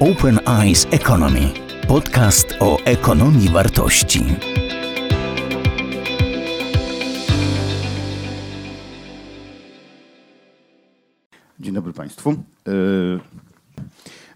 Open 0.00 0.40
Eyes 0.46 0.86
Economy. 0.90 1.50
Podcast 1.88 2.54
o 2.60 2.78
ekonomii 2.84 3.48
wartości. 3.48 4.24
Dzień 11.60 11.74
dobry 11.74 11.92
Państwu. 11.92 12.30
Yy, 12.66 13.20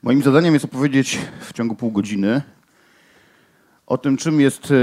Moim 0.02 0.22
zadaniem 0.22 0.54
jest 0.54 0.64
opowiedzieć 0.64 1.18
w 1.40 1.52
ciągu 1.52 1.74
pół 1.74 1.90
godziny 1.90 2.42
o 3.86 3.98
tym, 3.98 4.16
czym 4.16 4.40
jest 4.40 4.62
yy, 4.62 4.76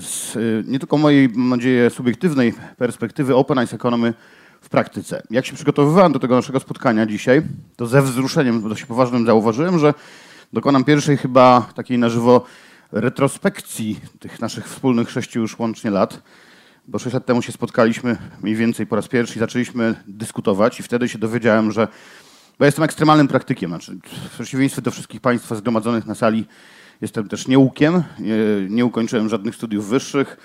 z 0.00 0.34
yy, 0.34 0.64
nie 0.66 0.78
tylko 0.78 0.96
mojej, 0.96 1.28
mam 1.28 1.48
nadzieję, 1.48 1.90
subiektywnej 1.90 2.54
perspektywy 2.76 3.36
Open 3.36 3.58
Eyes 3.58 3.74
Economy 3.74 4.14
w 4.60 4.68
praktyce. 4.68 5.22
Jak 5.30 5.46
się 5.46 5.54
przygotowywałem 5.54 6.12
do 6.12 6.18
tego 6.18 6.36
naszego 6.36 6.60
spotkania 6.60 7.06
dzisiaj, 7.06 7.42
to 7.76 7.86
ze 7.86 8.02
wzruszeniem 8.02 8.68
dość 8.68 8.84
poważnym 8.84 9.26
zauważyłem, 9.26 9.78
że 9.78 9.94
dokonam 10.52 10.84
pierwszej 10.84 11.16
chyba 11.16 11.66
takiej 11.74 11.98
na 11.98 12.08
żywo 12.08 12.44
retrospekcji 12.92 14.00
tych 14.18 14.40
naszych 14.40 14.68
wspólnych 14.68 15.10
sześciu 15.10 15.40
już 15.40 15.58
łącznie 15.58 15.90
lat, 15.90 16.22
bo 16.88 16.98
sześć 16.98 17.14
lat 17.14 17.26
temu 17.26 17.42
się 17.42 17.52
spotkaliśmy 17.52 18.16
mniej 18.42 18.56
więcej 18.56 18.86
po 18.86 18.96
raz 18.96 19.08
pierwszy 19.08 19.36
i 19.36 19.40
zaczęliśmy 19.40 19.94
dyskutować 20.06 20.80
i 20.80 20.82
wtedy 20.82 21.08
się 21.08 21.18
dowiedziałem, 21.18 21.72
że 21.72 21.88
bo 22.58 22.64
jestem 22.64 22.84
ekstremalnym 22.84 23.28
praktykiem, 23.28 23.70
znaczy 23.70 23.98
w 24.30 24.34
przeciwieństwie 24.34 24.82
do 24.82 24.90
wszystkich 24.90 25.20
Państwa 25.20 25.54
zgromadzonych 25.54 26.06
na 26.06 26.14
sali 26.14 26.46
jestem 27.00 27.28
też 27.28 27.48
nieukiem, 27.48 28.02
nie, 28.18 28.36
nie 28.68 28.84
ukończyłem 28.84 29.28
żadnych 29.28 29.54
studiów 29.54 29.88
wyższych, 29.88 30.36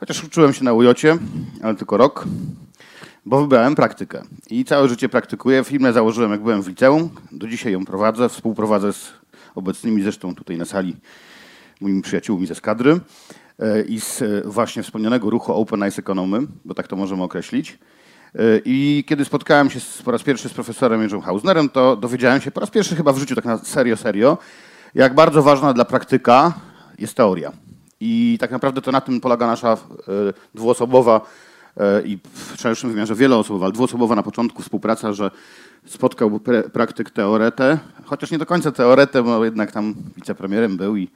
chociaż 0.00 0.24
uczyłem 0.24 0.52
się 0.52 0.64
na 0.64 0.72
ujocie, 0.72 1.18
ale 1.62 1.74
tylko 1.74 1.96
rok 1.96 2.24
bo 3.26 3.40
wybrałem 3.40 3.74
praktykę. 3.74 4.22
I 4.50 4.64
całe 4.64 4.88
życie 4.88 5.08
praktykuję. 5.08 5.64
Firmę 5.64 5.92
założyłem, 5.92 6.30
jak 6.30 6.42
byłem 6.42 6.62
w 6.62 6.68
liceum. 6.68 7.10
Do 7.32 7.48
dzisiaj 7.48 7.72
ją 7.72 7.84
prowadzę. 7.84 8.28
Współprowadzę 8.28 8.92
z 8.92 9.12
obecnymi 9.54 10.02
zresztą 10.02 10.34
tutaj 10.34 10.58
na 10.58 10.64
sali 10.64 10.96
moimi 11.80 12.02
przyjaciółmi 12.02 12.46
ze 12.46 12.54
skadry 12.54 13.00
e, 13.58 13.82
i 13.82 14.00
z 14.00 14.22
e, 14.22 14.42
właśnie 14.44 14.82
wspomnianego 14.82 15.30
ruchu 15.30 15.52
Open 15.52 15.82
Eyes 15.82 15.98
Economy, 15.98 16.38
bo 16.64 16.74
tak 16.74 16.88
to 16.88 16.96
możemy 16.96 17.22
określić. 17.22 17.78
E, 18.34 18.38
I 18.64 19.04
kiedy 19.06 19.24
spotkałem 19.24 19.70
się 19.70 19.80
po 20.04 20.10
raz 20.10 20.22
pierwszy 20.22 20.48
z 20.48 20.52
profesorem 20.52 21.02
Jerzym 21.02 21.20
Hausnerem, 21.20 21.68
to 21.68 21.96
dowiedziałem 21.96 22.40
się 22.40 22.50
po 22.50 22.60
raz 22.60 22.70
pierwszy 22.70 22.96
chyba 22.96 23.12
w 23.12 23.18
życiu, 23.18 23.34
tak 23.34 23.44
na 23.44 23.58
serio, 23.58 23.96
serio, 23.96 24.38
jak 24.94 25.14
bardzo 25.14 25.42
ważna 25.42 25.72
dla 25.72 25.84
praktyka 25.84 26.52
jest 26.98 27.14
teoria. 27.14 27.52
I 28.00 28.36
tak 28.40 28.50
naprawdę 28.50 28.82
to 28.82 28.92
na 28.92 29.00
tym 29.00 29.20
polega 29.20 29.46
nasza 29.46 29.76
dwuosobowa 30.54 31.20
i 32.04 32.18
w 32.34 32.60
szerszym 32.60 32.90
wymiarze 32.90 33.14
wieloosobowa, 33.14 33.66
ale 33.66 33.72
dwuosobowa 33.72 34.16
na 34.16 34.22
początku 34.22 34.62
współpraca, 34.62 35.12
że 35.12 35.30
spotkał 35.86 36.40
praktyk 36.72 37.10
teoretę, 37.10 37.78
chociaż 38.04 38.30
nie 38.30 38.38
do 38.38 38.46
końca 38.46 38.72
teoretę, 38.72 39.22
bo 39.22 39.44
jednak 39.44 39.72
tam 39.72 39.94
wicepremierem 40.16 40.76
był 40.76 40.96
i 40.96 41.08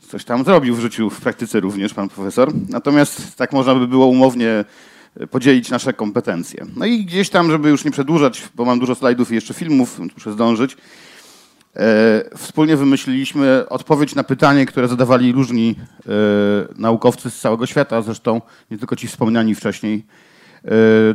coś 0.00 0.24
tam 0.24 0.44
zrobił 0.44 0.76
w 0.76 0.80
życiu, 0.80 1.10
w 1.10 1.20
praktyce 1.20 1.60
również 1.60 1.94
pan 1.94 2.08
profesor. 2.08 2.52
Natomiast 2.68 3.36
tak 3.36 3.52
można 3.52 3.74
by 3.74 3.88
było 3.88 4.06
umownie 4.06 4.64
podzielić 5.30 5.70
nasze 5.70 5.92
kompetencje. 5.92 6.66
No 6.76 6.86
i 6.86 7.04
gdzieś 7.04 7.30
tam, 7.30 7.50
żeby 7.50 7.68
już 7.68 7.84
nie 7.84 7.90
przedłużać, 7.90 8.48
bo 8.54 8.64
mam 8.64 8.78
dużo 8.78 8.94
slajdów 8.94 9.32
i 9.32 9.34
jeszcze 9.34 9.54
filmów, 9.54 9.98
muszę 9.98 10.32
zdążyć, 10.32 10.76
E, 10.76 10.78
wspólnie 12.36 12.76
wymyśliliśmy 12.76 13.68
odpowiedź 13.68 14.14
na 14.14 14.24
pytanie, 14.24 14.66
które 14.66 14.88
zadawali 14.88 15.32
różni 15.32 15.74
e, 15.78 16.10
naukowcy 16.76 17.30
z 17.30 17.40
całego 17.40 17.66
świata, 17.66 18.02
zresztą 18.02 18.40
nie 18.70 18.78
tylko 18.78 18.96
ci 18.96 19.08
wspomniani 19.08 19.54
wcześniej. 19.54 20.06
E, 20.64 20.70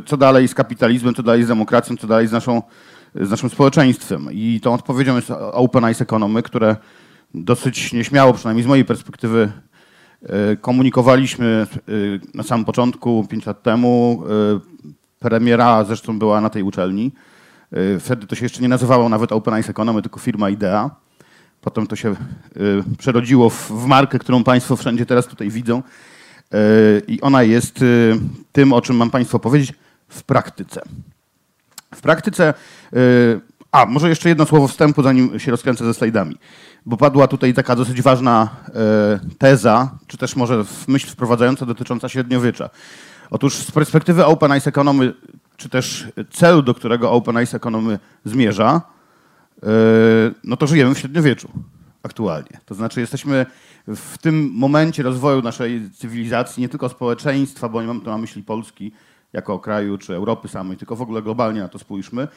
co 0.06 0.16
dalej 0.16 0.48
z 0.48 0.54
kapitalizmem, 0.54 1.14
co 1.14 1.22
dalej 1.22 1.44
z 1.44 1.48
demokracją, 1.48 1.96
co 1.96 2.06
dalej 2.06 2.26
z, 2.26 2.32
naszą, 2.32 2.62
z 3.14 3.30
naszym 3.30 3.50
społeczeństwem. 3.50 4.28
I 4.32 4.60
tą 4.62 4.74
odpowiedzią 4.74 5.16
jest 5.16 5.30
Open 5.30 5.84
Eyes 5.84 6.00
Economy, 6.00 6.42
które 6.42 6.76
dosyć 7.34 7.92
nieśmiało, 7.92 8.32
przynajmniej 8.32 8.64
z 8.64 8.66
mojej 8.66 8.84
perspektywy, 8.84 9.52
komunikowaliśmy 10.60 11.66
na 12.34 12.42
samym 12.42 12.64
początku, 12.64 13.26
pięć 13.30 13.46
lat 13.46 13.62
temu. 13.62 14.22
Premiera 15.18 15.84
zresztą 15.84 16.18
była 16.18 16.40
na 16.40 16.50
tej 16.50 16.62
uczelni. 16.62 17.12
Y, 17.76 18.00
wtedy 18.00 18.26
to 18.26 18.34
się 18.34 18.44
jeszcze 18.44 18.62
nie 18.62 18.68
nazywało 18.68 19.08
nawet 19.08 19.32
Open 19.32 19.54
Eyes 19.54 19.70
Economy, 19.70 20.02
tylko 20.02 20.20
firma 20.20 20.50
IDEA. 20.50 20.90
Potem 21.60 21.86
to 21.86 21.96
się 21.96 22.10
y, 22.10 22.16
przerodziło 22.98 23.50
w 23.50 23.86
markę, 23.86 24.18
którą 24.18 24.44
Państwo 24.44 24.76
wszędzie 24.76 25.06
teraz 25.06 25.26
tutaj 25.26 25.50
widzą. 25.50 25.82
Y, 26.54 27.02
I 27.08 27.20
ona 27.20 27.42
jest 27.42 27.84
tym, 28.52 28.72
o 28.72 28.80
czym 28.80 28.96
mam 28.96 29.10
Państwu 29.10 29.38
powiedzieć 29.38 29.72
w 30.08 30.22
praktyce. 30.22 30.82
W 31.94 32.00
praktyce, 32.00 32.54
a 33.72 33.86
może 33.86 34.08
jeszcze 34.08 34.28
jedno 34.28 34.46
słowo 34.46 34.68
wstępu, 34.68 35.02
zanim 35.02 35.38
się 35.38 35.50
rozkręcę 35.50 35.84
ze 35.84 35.94
slajdami, 35.94 36.36
bo 36.86 36.96
padła 36.96 37.28
tutaj 37.28 37.54
taka 37.54 37.76
dosyć 37.76 38.02
ważna 38.02 38.48
teza, 39.38 39.90
czy 40.06 40.18
też 40.18 40.36
może 40.36 40.64
myśl 40.88 41.08
wprowadzająca 41.08 41.66
dotycząca 41.66 42.08
średniowiecza. 42.08 42.70
Otóż 43.30 43.54
z 43.54 43.70
perspektywy 43.70 44.24
Open 44.24 44.52
Eyes 44.52 44.66
Economy 44.66 45.14
czy 45.62 45.68
też 45.68 46.08
celu, 46.30 46.62
do 46.62 46.74
którego 46.74 47.10
Open 47.10 47.36
Eyes 47.36 47.54
Economy 47.54 47.98
zmierza, 48.24 48.80
e, 49.62 49.66
no 50.44 50.56
to 50.56 50.66
żyjemy 50.66 50.94
w 50.94 50.98
średniowieczu 50.98 51.48
aktualnie. 52.02 52.60
To 52.66 52.74
znaczy 52.74 53.00
jesteśmy 53.00 53.46
w 53.88 54.18
tym 54.18 54.50
momencie 54.54 55.02
rozwoju 55.02 55.42
naszej 55.42 55.90
cywilizacji, 55.90 56.60
nie 56.60 56.68
tylko 56.68 56.88
społeczeństwa, 56.88 57.68
bo 57.68 57.80
nie 57.80 57.88
mam 57.88 58.00
tu 58.00 58.10
na 58.10 58.18
myśli 58.18 58.42
Polski 58.42 58.92
jako 59.32 59.58
kraju, 59.58 59.98
czy 59.98 60.14
Europy 60.14 60.48
samej, 60.48 60.76
tylko 60.76 60.96
w 60.96 61.02
ogóle 61.02 61.22
globalnie 61.22 61.60
na 61.60 61.68
to 61.68 61.78
spójrzmy. 61.78 62.28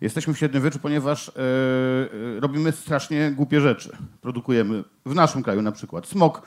Jesteśmy 0.00 0.34
w 0.34 0.38
średniowieczu, 0.38 0.78
ponieważ 0.78 1.26
yy, 1.26 2.40
robimy 2.40 2.72
strasznie 2.72 3.32
głupie 3.32 3.60
rzeczy. 3.60 3.96
Produkujemy 4.20 4.84
w 5.06 5.14
naszym 5.14 5.42
kraju 5.42 5.62
na 5.62 5.72
przykład 5.72 6.06
smog, 6.06 6.42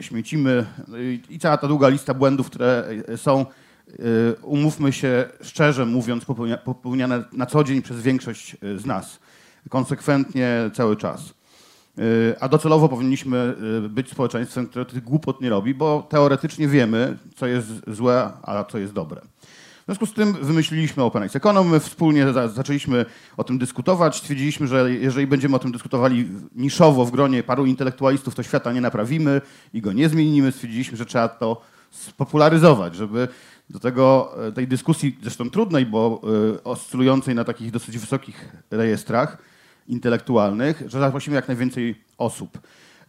śmiecimy 0.00 0.66
yy, 0.88 1.12
i 1.30 1.38
cała 1.38 1.56
ta 1.56 1.68
długa 1.68 1.88
lista 1.88 2.14
błędów, 2.14 2.46
które 2.46 2.88
są 3.16 3.46
umówmy 4.42 4.92
się 4.92 5.28
szczerze 5.42 5.86
mówiąc, 5.86 6.24
popełniane 6.64 7.24
na 7.32 7.46
co 7.46 7.64
dzień 7.64 7.82
przez 7.82 8.02
większość 8.02 8.56
y, 8.64 8.78
z 8.78 8.86
nas. 8.86 9.18
Konsekwentnie 9.68 10.70
cały 10.74 10.96
czas. 10.96 11.34
Y, 11.98 12.34
a 12.40 12.48
docelowo 12.48 12.88
powinniśmy 12.88 13.56
być 13.88 14.10
społeczeństwem, 14.10 14.66
które 14.66 14.84
tych 14.84 15.04
głupot 15.04 15.40
nie 15.40 15.50
robi, 15.50 15.74
bo 15.74 16.06
teoretycznie 16.08 16.68
wiemy, 16.68 17.18
co 17.36 17.46
jest 17.46 17.68
złe, 17.86 18.32
a 18.42 18.64
co 18.64 18.78
jest 18.78 18.92
dobre. 18.92 19.20
W 19.80 19.84
związku 19.92 20.06
z 20.06 20.12
tym 20.12 20.32
wymyśliliśmy 20.32 21.02
Open 21.02 21.22
Eyes 21.22 21.36
Economy, 21.36 21.80
wspólnie 21.80 22.26
zaczęliśmy 22.32 23.06
o 23.36 23.44
tym 23.44 23.58
dyskutować. 23.58 24.16
Stwierdziliśmy, 24.16 24.66
że 24.66 24.92
jeżeli 24.92 25.26
będziemy 25.26 25.56
o 25.56 25.58
tym 25.58 25.72
dyskutowali 25.72 26.28
niszowo 26.56 27.04
w 27.04 27.10
gronie 27.10 27.42
paru 27.42 27.66
intelektualistów, 27.66 28.34
to 28.34 28.42
świata 28.42 28.72
nie 28.72 28.80
naprawimy 28.80 29.40
i 29.74 29.80
go 29.80 29.92
nie 29.92 30.08
zmienimy. 30.08 30.52
Stwierdziliśmy, 30.52 30.96
że 30.96 31.06
trzeba 31.06 31.28
to 31.28 31.60
spopularyzować, 31.90 32.94
żeby 32.94 33.28
do 33.70 33.78
tego, 33.80 34.34
e, 34.46 34.52
tej 34.52 34.68
dyskusji, 34.68 35.18
zresztą 35.22 35.50
trudnej, 35.50 35.86
bo 35.86 36.20
y, 36.54 36.62
oscylującej 36.62 37.34
na 37.34 37.44
takich 37.44 37.70
dosyć 37.70 37.98
wysokich 37.98 38.52
rejestrach 38.70 39.38
intelektualnych, 39.88 40.82
że 40.86 41.00
zaprosimy 41.00 41.36
jak 41.36 41.48
najwięcej 41.48 42.04
osób. 42.18 42.58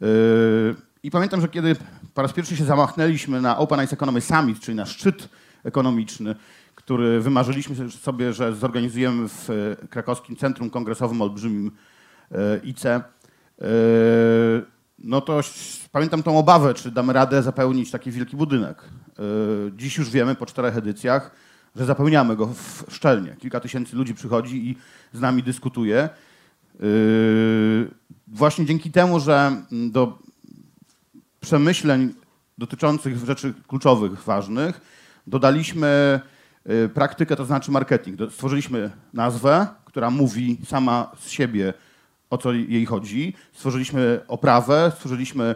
Y, 0.02 0.76
I 1.04 1.12
pamiętam, 1.12 1.42
że 1.42 1.48
kiedy 1.48 1.76
po 2.14 2.22
raz 2.22 2.34
pierwszy 2.34 2.58
się 2.58 2.66
zamachnęliśmy 2.66 3.42
na 3.42 3.58
Open 3.58 3.80
Eyes 3.80 3.94
Economy 3.94 4.22
Summit, 4.22 4.60
czyli 4.60 4.78
na 4.78 4.86
szczyt 4.86 5.30
ekonomiczny, 5.64 6.36
który 6.76 7.22
wymarzyliśmy 7.22 7.90
sobie, 7.90 8.34
że 8.34 8.56
zorganizujemy 8.56 9.28
w 9.28 9.76
krakowskim 9.90 10.36
Centrum 10.36 10.70
Kongresowym 10.70 11.22
Olbrzymim 11.22 11.72
ICE, 12.64 13.04
no 15.04 15.22
to 15.22 15.42
pamiętam 15.92 16.24
tą 16.24 16.38
obawę, 16.38 16.74
czy 16.74 16.92
damy 16.92 17.14
radę 17.14 17.44
zapełnić 17.44 17.92
taki 17.92 18.12
wielki 18.12 18.38
budynek. 18.38 18.84
E, 18.84 19.24
dziś 19.78 19.98
już 19.98 20.10
wiemy 20.10 20.36
po 20.36 20.46
czterech 20.46 20.78
edycjach, 20.78 21.32
że 21.76 21.86
zapełniamy 21.86 22.36
go 22.36 22.50
szczelnie. 22.90 23.36
Kilka 23.40 23.60
tysięcy 23.60 23.96
ludzi 23.96 24.14
przychodzi 24.14 24.70
i 24.70 24.78
z 25.14 25.20
nami 25.20 25.44
dyskutuje. 25.44 25.98
E, 26.00 26.10
właśnie 28.28 28.66
dzięki 28.66 28.92
temu, 28.92 29.20
że 29.20 29.52
do 29.72 30.20
przemyśleń 31.40 32.14
dotyczących 32.58 33.26
rzeczy 33.26 33.54
kluczowych, 33.68 34.24
ważnych, 34.24 34.82
dodaliśmy 35.28 36.20
e, 36.66 36.90
praktykę, 36.90 37.36
to 37.36 37.46
znaczy 37.46 37.72
marketing. 37.72 38.20
Stworzyliśmy 38.32 38.92
nazwę, 39.14 39.68
która 39.86 40.10
mówi 40.10 40.58
sama 40.66 41.12
z 41.20 41.30
siebie, 41.30 41.74
o 42.32 42.38
co 42.38 42.54
jej 42.54 42.86
chodzi. 42.86 43.34
Stworzyliśmy 43.54 44.20
oprawę, 44.28 44.92
stworzyliśmy 44.96 45.56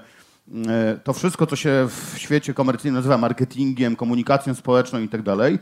e, 0.68 1.00
to 1.04 1.14
wszystko, 1.14 1.48
co 1.48 1.56
się 1.56 1.88
w 1.90 2.18
świecie 2.18 2.54
komercyjnym 2.54 2.96
nazywa 2.96 3.18
marketingiem, 3.18 3.96
komunikacją 3.96 4.56
społeczną 4.56 5.00
i 5.00 5.10
tak 5.10 5.22
dalej. 5.22 5.60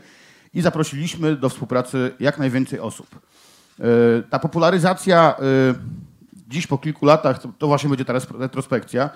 I 0.54 0.60
zaprosiliśmy 0.60 1.36
do 1.36 1.48
współpracy 1.48 2.12
jak 2.20 2.38
najwięcej 2.38 2.80
osób. 2.80 3.06
E, 3.80 3.84
ta 4.30 4.38
popularyzacja 4.38 5.34
e, 5.38 5.42
dziś 6.48 6.66
po 6.66 6.78
kilku 6.78 7.06
latach, 7.06 7.40
to 7.58 7.66
właśnie 7.66 7.88
będzie 7.88 8.04
teraz 8.04 8.26
retrospekcja, 8.38 9.10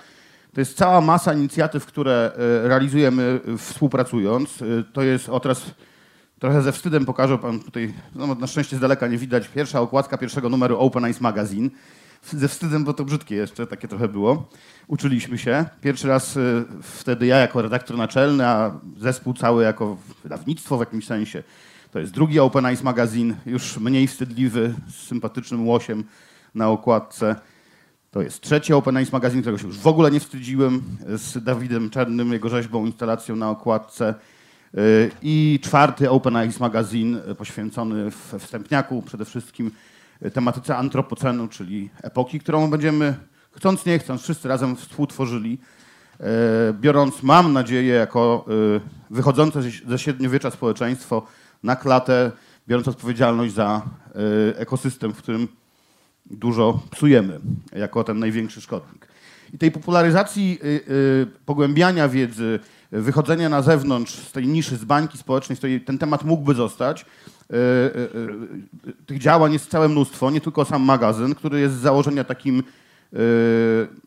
to 0.53 0.61
jest 0.61 0.77
cała 0.77 1.01
masa 1.01 1.33
inicjatyw, 1.33 1.85
które 1.85 2.31
realizujemy 2.63 3.39
współpracując. 3.57 4.63
To 4.93 5.01
jest 5.01 5.29
o 5.29 5.39
teraz 5.39 5.71
trochę 6.39 6.61
ze 6.61 6.71
wstydem 6.71 7.05
pokażę 7.05 7.37
pan 7.37 7.59
tutaj, 7.59 7.93
no 8.15 8.35
na 8.35 8.47
szczęście 8.47 8.77
z 8.77 8.79
daleka 8.79 9.07
nie 9.07 9.17
widać, 9.17 9.47
pierwsza 9.47 9.81
okładka 9.81 10.17
pierwszego 10.17 10.49
numeru 10.49 10.79
Open 10.79 11.05
Eyes 11.05 11.21
Magazine. 11.21 11.69
ze 12.23 12.47
wstydem, 12.47 12.83
bo 12.83 12.93
to 12.93 13.05
brzydkie 13.05 13.35
jeszcze, 13.35 13.67
takie 13.67 13.87
trochę 13.87 14.07
było. 14.07 14.49
Uczyliśmy 14.87 15.37
się. 15.37 15.65
Pierwszy 15.81 16.07
raz 16.07 16.37
y, 16.37 16.65
wtedy 16.81 17.25
ja 17.25 17.37
jako 17.37 17.61
redaktor 17.61 17.97
naczelny, 17.97 18.47
a 18.47 18.79
zespół 18.97 19.33
cały 19.33 19.63
jako 19.63 19.97
wydawnictwo 20.23 20.77
w 20.77 20.79
jakimś 20.79 21.05
sensie. 21.05 21.43
To 21.91 21.99
jest 21.99 22.13
drugi 22.13 22.39
Open 22.39 22.65
Eyes 22.65 22.83
magazyn, 22.83 23.35
już 23.45 23.77
mniej 23.77 24.07
wstydliwy, 24.07 24.73
z 24.89 24.95
sympatycznym 24.95 25.67
łosiem 25.67 26.03
na 26.55 26.69
okładce. 26.69 27.35
To 28.11 28.21
jest 28.21 28.41
trzeci 28.41 28.73
Open 28.73 28.97
Eyes 28.97 29.11
magazyn, 29.11 29.41
którego 29.41 29.57
się 29.57 29.67
już 29.67 29.77
w 29.77 29.87
ogóle 29.87 30.11
nie 30.11 30.19
wstydziłem, 30.19 30.81
z 31.07 31.43
Dawidem 31.43 31.89
Czarnym, 31.89 32.33
jego 32.33 32.49
rzeźbą, 32.49 32.85
instalacją 32.85 33.35
na 33.35 33.49
okładce. 33.49 34.15
Y, 34.77 35.11
I 35.21 35.59
czwarty 35.63 36.09
Open 36.09 36.35
Eyes 36.35 36.59
magazyn 36.59 37.21
poświęcony 37.37 38.11
we 38.31 38.39
wstępniaku 38.39 39.01
przede 39.01 39.25
wszystkim 39.25 39.71
tematyce 40.33 40.77
antropocenu, 40.77 41.47
czyli 41.47 41.89
epoki, 42.01 42.39
którą 42.39 42.69
będziemy, 42.69 43.15
chcąc 43.51 43.85
nie 43.85 43.99
chcąc, 43.99 44.21
wszyscy 44.21 44.47
razem 44.47 44.75
współtworzyli, 44.75 45.57
e, 46.19 46.23
biorąc, 46.73 47.23
mam 47.23 47.53
nadzieję, 47.53 47.93
jako 47.93 48.45
e, 48.75 48.79
wychodzące 49.09 49.61
ze 49.87 49.99
średniowiecza 49.99 50.51
społeczeństwo 50.51 51.27
na 51.63 51.75
klatę, 51.75 52.31
biorąc 52.67 52.87
odpowiedzialność 52.87 53.53
za 53.53 53.81
e, 54.51 54.59
ekosystem, 54.59 55.13
w 55.13 55.17
którym 55.17 55.47
dużo 56.25 56.79
psujemy, 56.91 57.39
jako 57.75 58.03
ten 58.03 58.19
największy 58.19 58.61
szkodnik. 58.61 59.07
I 59.53 59.57
tej 59.57 59.71
popularyzacji, 59.71 60.59
pogłębiania 61.45 62.09
wiedzy, 62.09 62.59
wychodzenia 62.91 63.49
na 63.49 63.61
zewnątrz 63.61 64.13
z 64.13 64.31
tej 64.31 64.47
niszy, 64.47 64.77
z 64.77 64.85
bańki 64.85 65.17
społecznej, 65.17 65.55
z 65.55 65.59
której 65.59 65.81
ten 65.81 65.97
temat 65.97 66.23
mógłby 66.23 66.53
zostać, 66.53 67.05
E, 67.53 67.55
e, 67.55 68.03
e, 68.89 68.93
tych 69.05 69.19
działań 69.19 69.53
jest 69.53 69.69
całe 69.69 69.89
mnóstwo, 69.89 70.31
nie 70.31 70.41
tylko 70.41 70.65
sam 70.65 70.81
magazyn, 70.81 71.35
który 71.35 71.59
jest 71.59 71.75
z 71.75 71.81
założenia 71.81 72.23
takim, 72.23 72.63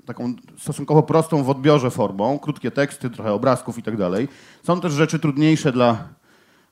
taką 0.06 0.34
stosunkowo 0.58 1.02
prostą 1.02 1.42
w 1.42 1.50
odbiorze 1.50 1.90
formą, 1.90 2.38
krótkie 2.38 2.70
teksty, 2.70 3.10
trochę 3.10 3.32
obrazków 3.32 3.78
i 3.78 3.82
tak 3.82 3.96
dalej. 3.96 4.28
Są 4.62 4.80
też 4.80 4.92
rzeczy 4.92 5.18
trudniejsze 5.18 5.72
dla 5.72 6.08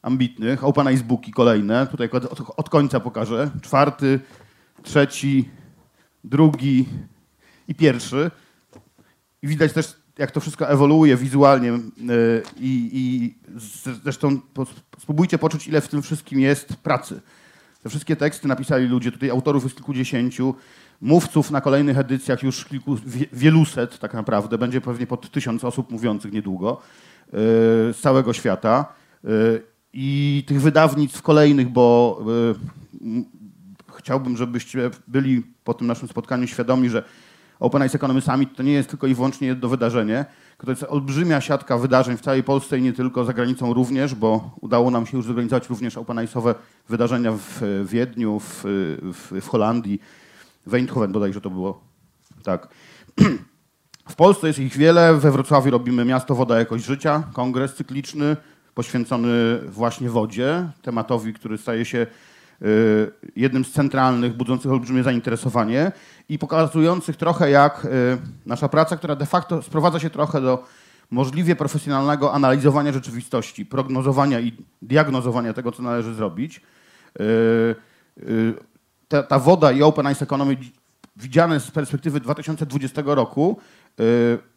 ambitnych, 0.03 0.65
open 0.65 0.87
eyes 0.87 1.03
booki 1.03 1.33
kolejne, 1.33 1.87
tutaj 1.87 2.11
od, 2.11 2.51
od 2.57 2.71
końca 2.71 3.01
pokażę, 3.01 3.51
czwarty, 3.63 4.21
trzeci, 4.83 5.51
drugi 6.25 6.89
i 7.69 7.75
pierwszy. 7.75 8.31
I 9.43 9.49
widać 9.49 9.73
też 9.73 10.00
jak 10.21 10.31
to 10.31 10.41
wszystko 10.41 10.69
ewoluuje 10.69 11.17
wizualnie 11.17 11.73
y, 11.73 11.81
i, 12.61 12.91
i 12.93 13.35
zresztą 14.03 14.41
spróbujcie 14.99 15.39
poczuć, 15.39 15.69
ile 15.69 15.81
w 15.81 15.89
tym 15.89 16.03
wszystkim 16.03 16.41
jest 16.41 16.77
pracy. 16.77 17.21
Te 17.83 17.89
wszystkie 17.89 18.17
teksty 18.17 18.49
napisali 18.49 18.87
ludzie, 18.87 19.13
tutaj 19.13 19.31
autorów 19.31 19.65
jest 19.65 19.77
kilkudziesięciu, 19.77 20.55
mówców 21.01 21.51
na 21.51 21.61
kolejnych 21.61 21.99
edycjach 21.99 22.43
już 22.43 22.65
kilku, 22.65 22.97
wieluset 23.33 23.99
tak 23.99 24.15
naprawdę, 24.15 24.59
będzie 24.59 24.81
pewnie 24.81 25.07
pod 25.07 25.31
tysiąc 25.31 25.65
osób 25.65 25.91
mówiących 25.91 26.33
niedługo 26.33 26.81
y, 27.27 27.33
z 27.93 28.01
całego 28.01 28.33
świata. 28.33 28.85
Y, 29.25 29.63
I 29.93 30.45
tych 30.47 30.61
wydawnictw 30.61 31.23
kolejnych, 31.23 31.69
bo 31.69 32.21
chciałbym, 33.99 34.37
żebyście 34.37 34.91
byli 35.09 35.43
po 35.65 35.75
tym 35.75 35.87
naszym 35.87 36.09
spotkaniu 36.09 36.47
świadomi, 36.47 36.89
że 36.89 37.05
Open 37.61 37.87
Ice 37.87 37.97
Economy 37.97 38.21
Summit 38.21 38.57
to 38.57 38.63
nie 38.63 38.73
jest 38.73 38.91
tylko 38.91 39.07
i 39.07 39.15
wyłącznie 39.15 39.49
jedno 39.49 39.69
wydarzenie, 39.69 40.25
to 40.65 40.71
jest 40.71 40.83
olbrzymia 40.89 41.41
siatka 41.41 41.79
wydarzeń 41.79 42.17
w 42.17 42.21
całej 42.21 42.43
Polsce 42.43 42.79
i 42.79 42.83
nie 42.83 42.93
tylko, 42.93 43.25
za 43.25 43.33
granicą 43.33 43.75
również, 43.75 44.15
bo 44.15 44.51
udało 44.61 44.91
nam 44.91 45.07
się 45.07 45.17
już 45.17 45.27
zorganizować 45.27 45.69
również 45.69 45.97
Open 45.97 46.17
Ice'owe 46.17 46.55
wydarzenia 46.89 47.33
w 47.33 47.63
Wiedniu, 47.85 48.41
w, 48.41 48.63
w, 49.03 49.41
w 49.41 49.49
Holandii, 49.49 50.01
w 50.67 50.75
Eindhoven 50.75 51.13
bodajże 51.13 51.41
to 51.41 51.51
było. 51.51 51.81
Tak. 52.43 52.69
W 54.09 54.15
Polsce 54.15 54.47
jest 54.47 54.59
ich 54.59 54.77
wiele. 54.77 55.15
We 55.15 55.31
Wrocławiu 55.31 55.71
robimy 55.71 56.05
Miasto 56.05 56.35
Woda 56.35 56.59
Jakość 56.59 56.85
Życia, 56.85 57.23
kongres 57.33 57.75
cykliczny 57.75 58.37
poświęcony 58.75 59.59
właśnie 59.69 60.11
wodzie, 60.11 60.71
tematowi, 60.83 61.35
który 61.35 61.59
staje 61.59 61.85
się 61.85 62.07
jednym 63.37 63.65
z 63.65 63.73
centralnych, 63.73 64.37
budzących 64.37 64.71
olbrzymie 64.71 65.03
zainteresowanie 65.03 65.93
i 66.29 66.39
pokazujących 66.39 67.17
trochę 67.17 67.51
jak 67.51 67.85
y, 67.85 67.89
nasza 68.47 68.69
praca, 68.69 68.97
która 68.97 69.17
de 69.17 69.27
facto 69.27 69.63
sprowadza 69.63 70.01
się 70.01 70.11
trochę 70.11 70.41
do 70.41 70.65
możliwie 71.11 71.57
profesjonalnego 71.57 72.33
analizowania 72.33 72.93
rzeczywistości, 72.93 73.67
prognozowania 73.67 74.41
i 74.41 74.53
diagnozowania 74.83 75.53
tego, 75.53 75.73
co 75.73 75.83
należy 75.83 76.15
zrobić. 76.15 76.61
Y, 77.21 77.75
ta, 79.09 79.23
ta 79.23 79.39
woda 79.39 79.73
i 79.73 79.83
Open 79.83 80.13
Ice 80.13 80.25
Economy 80.25 80.57
widziane 81.17 81.61
z 81.61 81.71
perspektywy 81.71 82.21
2020 82.21 83.03
roku 83.05 83.61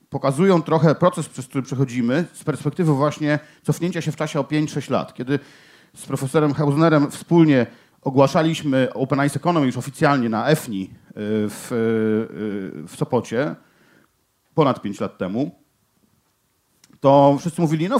pokazują 0.10 0.62
trochę 0.62 0.96
proces, 0.96 1.30
przez 1.30 1.48
który 1.48 1.64
przechodzimy, 1.64 2.26
z 2.34 2.44
perspektywy 2.44 2.94
właśnie 2.94 3.40
cofnięcia 3.64 4.02
się 4.02 4.12
w 4.12 4.16
czasie 4.16 4.40
o 4.40 4.44
5-6 4.44 4.92
lat, 4.92 5.14
kiedy 5.14 5.40
z 5.96 6.06
profesorem 6.06 6.54
Hausnerem 6.54 7.12
wspólnie 7.12 7.66
ogłaszaliśmy 8.04 8.94
Open 8.94 9.26
Ice 9.26 9.36
Economy 9.40 9.66
już 9.66 9.78
oficjalnie 9.78 10.30
na 10.30 10.48
EFNI 10.48 10.84
y, 10.84 10.90
w, 11.50 11.72
y, 11.72 12.88
w 12.88 12.96
Sopocie 12.96 13.56
ponad 14.56 14.82
5 14.82 15.00
lat 15.00 15.18
temu, 15.18 15.52
to 17.00 17.38
wszyscy 17.40 17.62
mówili, 17.62 17.90
no 17.90 17.98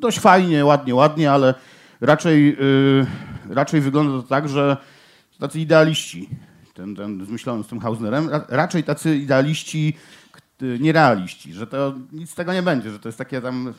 dość 0.00 0.20
fajnie, 0.20 0.64
ładnie, 0.64 0.94
ładnie, 0.94 1.32
ale 1.32 1.54
raczej, 2.00 2.56
y, 2.60 3.06
raczej 3.50 3.80
wygląda 3.80 4.22
to 4.22 4.28
tak, 4.28 4.48
że 4.48 4.76
tacy 5.40 5.60
idealiści, 5.60 6.28
ten, 6.74 6.96
ten 6.96 7.26
zmyślony 7.26 7.64
z 7.64 7.66
tym 7.66 7.80
Hausnerem, 7.80 8.30
raczej 8.48 8.84
tacy 8.84 9.16
idealiści, 9.16 9.96
nierealiści, 10.80 11.52
że 11.52 11.66
to 11.66 11.94
nic 12.12 12.30
z 12.30 12.34
tego 12.34 12.52
nie 12.52 12.62
będzie, 12.62 12.90
że 12.90 12.98
to 12.98 13.08
jest 13.08 13.18
takie 13.18 13.40
tam 13.40 13.74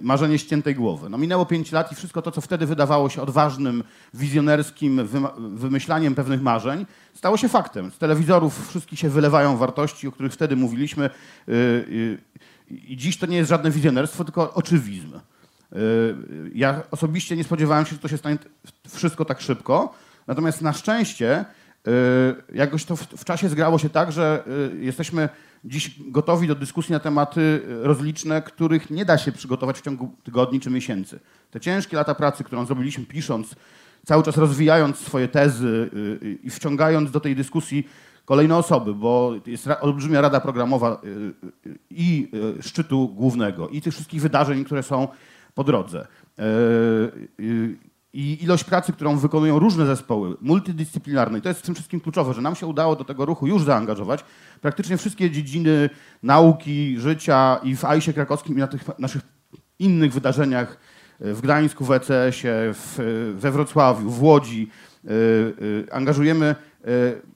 marzenie 0.00 0.38
ściętej 0.38 0.74
głowy. 0.74 1.08
No 1.08 1.18
minęło 1.18 1.46
pięć 1.46 1.72
lat 1.72 1.92
i 1.92 1.94
wszystko 1.94 2.22
to, 2.22 2.30
co 2.30 2.40
wtedy 2.40 2.66
wydawało 2.66 3.08
się 3.08 3.22
odważnym, 3.22 3.84
wizjonerskim 4.14 5.08
wymyślaniem 5.54 6.14
pewnych 6.14 6.42
marzeń, 6.42 6.86
stało 7.14 7.36
się 7.36 7.48
faktem. 7.48 7.90
Z 7.90 7.98
telewizorów 7.98 8.68
wszystkich 8.68 8.98
się 8.98 9.08
wylewają 9.08 9.56
wartości, 9.56 10.08
o 10.08 10.12
których 10.12 10.32
wtedy 10.32 10.56
mówiliśmy 10.56 11.10
y, 11.48 12.18
i 12.70 12.96
dziś 12.96 13.18
to 13.18 13.26
nie 13.26 13.36
jest 13.36 13.50
żadne 13.50 13.70
wizjonerstwo, 13.70 14.24
tylko 14.24 14.54
oczywizm. 14.54 15.12
Ja 16.54 16.82
osobiście 16.90 17.36
nie 17.36 17.44
spodziewałem 17.44 17.86
się, 17.86 17.92
że 17.92 17.98
to 17.98 18.08
się 18.08 18.18
stanie 18.18 18.38
wszystko 18.88 19.24
tak 19.24 19.40
szybko, 19.40 19.94
natomiast 20.26 20.62
na 20.62 20.72
szczęście 20.72 21.44
jakoś 22.54 22.84
to 22.84 22.96
w 22.96 23.24
czasie 23.24 23.48
zgrało 23.48 23.78
się 23.78 23.90
tak, 23.90 24.12
że 24.12 24.44
jesteśmy 24.80 25.28
dziś 25.64 25.94
gotowi 25.98 26.48
do 26.48 26.54
dyskusji 26.54 26.92
na 26.92 27.00
tematy 27.00 27.62
rozliczne, 27.66 28.42
których 28.42 28.90
nie 28.90 29.04
da 29.04 29.18
się 29.18 29.32
przygotować 29.32 29.78
w 29.78 29.82
ciągu 29.82 30.10
tygodni 30.24 30.60
czy 30.60 30.70
miesięcy. 30.70 31.20
Te 31.50 31.60
ciężkie 31.60 31.96
lata 31.96 32.14
pracy, 32.14 32.44
którą 32.44 32.66
zrobiliśmy 32.66 33.04
pisząc, 33.04 33.54
cały 34.06 34.22
czas 34.22 34.36
rozwijając 34.36 34.98
swoje 34.98 35.28
tezy 35.28 35.90
y, 36.22 36.26
y, 36.26 36.38
i 36.42 36.50
wciągając 36.50 37.10
do 37.10 37.20
tej 37.20 37.36
dyskusji 37.36 37.88
kolejne 38.24 38.56
osoby, 38.56 38.94
bo 38.94 39.34
jest 39.46 39.68
olbrzymia 39.80 40.20
rada 40.20 40.40
programowa 40.40 41.00
i 41.90 42.30
szczytu 42.60 43.08
głównego, 43.08 43.68
i 43.68 43.80
tych 43.80 43.94
wszystkich 43.94 44.22
wydarzeń, 44.22 44.64
które 44.64 44.82
są 44.82 45.08
po 45.54 45.64
drodze 45.64 46.06
i 48.12 48.44
ilość 48.44 48.64
pracy, 48.64 48.92
którą 48.92 49.18
wykonują 49.18 49.58
różne 49.58 49.86
zespoły 49.86 50.36
multidyscyplinarne. 50.40 51.38
I 51.38 51.42
to 51.42 51.48
jest 51.48 51.60
w 51.60 51.64
tym 51.64 51.74
wszystkim 51.74 52.00
kluczowe, 52.00 52.34
że 52.34 52.42
nam 52.42 52.54
się 52.54 52.66
udało 52.66 52.96
do 52.96 53.04
tego 53.04 53.24
ruchu 53.24 53.46
już 53.46 53.62
zaangażować. 53.62 54.24
Praktycznie 54.60 54.96
wszystkie 54.96 55.30
dziedziny 55.30 55.90
nauki, 56.22 56.98
życia 56.98 57.60
i 57.62 57.76
w 57.76 57.84
AISie 57.84 58.12
krakowskim 58.12 58.56
i 58.56 58.58
na 58.58 58.66
tych 58.66 58.98
naszych 58.98 59.22
innych 59.78 60.12
wydarzeniach 60.12 60.78
w 61.20 61.40
Gdańsku, 61.40 61.84
w 61.84 61.92
ECS-ie, 61.92 62.74
w, 62.74 62.98
we 63.38 63.50
Wrocławiu, 63.50 64.10
w 64.10 64.22
Łodzi. 64.22 64.68
Yy, 65.04 65.10
yy, 65.60 65.86
angażujemy 65.92 66.54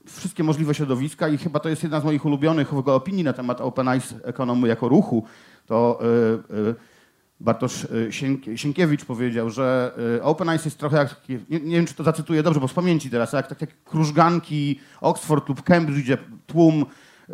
wszystkie 0.07 0.45
możliwe 0.45 0.75
środowiska 0.75 1.29
i 1.29 1.39
chyba 1.39 1.61
to 1.61 1.69
jest 1.69 1.83
jedna 1.83 2.01
z 2.01 2.05
moich 2.05 2.25
ulubionych 2.25 2.75
opinii 2.75 3.25
na 3.25 3.33
temat 3.33 3.61
Open 3.61 3.89
Eyes 3.89 4.15
Economy 4.23 4.69
jako 4.69 4.89
ruchu. 4.89 5.25
To 5.67 6.01
Bartosz 7.41 7.85
y, 7.85 8.57
Sienkiewicz 8.57 9.05
powiedział, 9.05 9.51
że 9.51 9.93
y, 10.17 10.23
Open 10.23 10.49
Eyes 10.49 10.65
jest 10.65 10.79
trochę 10.79 10.97
jak, 10.97 11.29
nie, 11.29 11.61
nie, 11.61 11.77
wiem 11.77 11.87
czy 11.87 11.95
to 11.95 12.05
zacytuję 12.05 12.43
dobrze, 12.43 12.61
bo 12.61 12.69
z 12.69 12.75
pamięci 12.75 13.11
teraz, 13.11 13.33
jak 13.33 13.47
takie 13.47 13.67
krużganki 13.85 14.81
Oxford 15.01 15.49
lub 15.49 15.63
Cambridge, 15.63 16.05
gdzie 16.05 16.19
tłum 16.47 16.87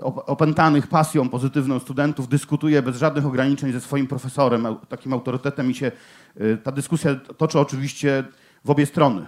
opętanych 0.02 0.86
pasją 0.86 1.28
pozytywną 1.28 1.78
studentów 1.78 2.28
dyskutuje 2.28 2.82
bez 2.82 2.96
żadnych 2.96 3.26
ograniczeń 3.26 3.72
ze 3.72 3.80
swoim 3.80 4.06
profesorem, 4.06 4.66
takim 4.88 5.12
autorytetem 5.12 5.70
i 5.70 5.74
się 5.74 5.92
y, 6.40 6.58
ta 6.62 6.72
dyskusja 6.72 7.14
toczy 7.14 7.58
oczywiście 7.58 8.24
w 8.64 8.70
obie 8.70 8.86
strony. 8.86 9.26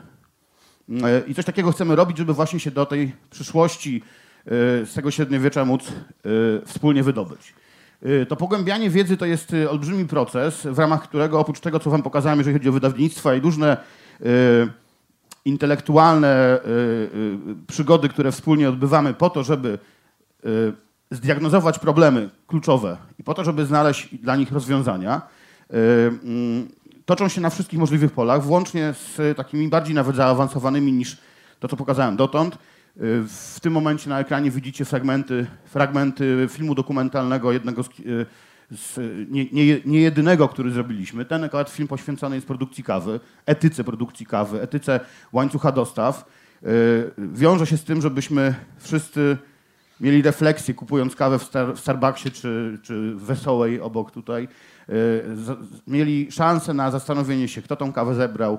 I 1.27 1.35
coś 1.35 1.45
takiego 1.45 1.73
chcemy 1.73 1.97
robić, 1.97 2.19
żeby 2.19 2.35
właśnie 2.35 2.61
się 2.61 2.71
do 2.71 2.87
tej 2.87 3.13
przyszłości 3.31 4.03
z 4.85 4.95
tego 4.95 5.11
średniowiecza 5.11 5.65
móc 5.65 5.93
wspólnie 6.65 7.03
wydobyć. 7.03 7.55
Y, 8.07 8.27
to 8.27 8.37
pogłębianie 8.37 8.91
wiedzy 8.91 9.17
to 9.17 9.27
jest 9.27 9.53
y, 9.53 9.71
olbrzymi 9.71 10.07
proces, 10.07 10.67
w 10.71 10.79
ramach 10.79 11.03
którego 11.03 11.41
oprócz 11.41 11.61
tego, 11.61 11.81
co 11.81 11.91
wam 11.91 12.03
pokazałem, 12.03 12.39
jeżeli 12.39 12.57
chodzi 12.57 12.69
o 12.69 12.73
wydawnictwa 12.73 13.35
i 13.35 13.41
różne 13.41 13.77
y, 14.21 14.27
intelektualne 15.45 16.61
przygody, 17.67 18.09
które 18.09 18.33
wspólnie 18.33 18.69
odbywamy 18.69 19.15
po 19.15 19.31
to, 19.31 19.43
żeby 19.43 19.79
zdiagnozować 21.11 21.79
problemy 21.79 22.31
kluczowe 22.47 22.97
i 23.19 23.25
po 23.25 23.35
to, 23.35 23.45
żeby 23.45 23.67
znaleźć 23.67 24.15
dla 24.15 24.37
nich 24.37 24.53
rozwiązania, 24.53 25.23
mm, 25.71 26.69
toczą 27.05 27.29
się 27.29 27.41
na 27.41 27.51
wszystkich 27.51 27.79
możliwych 27.79 28.13
polach, 28.13 28.43
włącznie 28.43 28.95
z 28.95 29.37
takimi 29.37 29.69
bardziej 29.69 29.95
nawet 29.95 30.17
zaawansowanymi 30.17 30.93
niż 30.93 31.17
to, 31.61 31.69
co 31.69 31.77
pokazałem 31.77 32.17
dotąd. 32.17 32.59
W 32.97 33.59
tym 33.63 33.73
momencie 33.73 34.11
na 34.11 34.21
ekranie 34.21 34.51
widzicie 34.51 34.85
fragmenty, 34.85 35.47
fragmenty 35.65 36.47
filmu 36.51 36.75
dokumentalnego, 36.75 37.53
jednego 37.53 37.83
z, 37.83 37.89
y, 38.01 38.27
z 38.71 38.99
nie, 39.31 39.45
nie, 39.53 39.81
nie 39.85 40.01
jedynego, 40.01 40.49
który 40.49 40.71
zrobiliśmy. 40.71 41.25
Ten 41.25 41.45
akurat 41.45 41.71
film 41.71 41.89
poświęcony 41.89 42.35
jest 42.35 42.47
produkcji 42.47 42.85
kawy, 42.85 43.21
etyce 43.47 43.85
produkcji 43.85 44.27
kawy, 44.27 44.61
etyce 44.63 45.01
łańcucha 45.33 45.73
dostaw. 45.73 46.25
Y, 46.63 47.11
Wiąże 47.19 47.67
się 47.67 47.77
z 47.77 47.85
tym, 47.85 48.03
żebyśmy 48.03 48.55
wszyscy 48.79 49.37
mieli 50.01 50.23
refleksję 50.23 50.75
kupując 50.75 51.17
kawę 51.17 51.39
w, 51.39 51.43
Star, 51.43 51.75
w 51.75 51.81
Starbucksie 51.81 52.31
czy, 52.31 52.79
czy 52.83 53.15
w 53.15 53.21
Wesołej 53.23 53.81
obok 53.81 54.11
tutaj. 54.11 54.49
z- 55.35 55.83
Mieli 55.87 56.33
szansę 56.33 56.75
na 56.75 56.91
zastanowienie 56.91 57.49
się, 57.49 57.63
kto 57.63 57.77
tą 57.77 57.93
kawę 57.93 58.15
zebrał, 58.15 58.59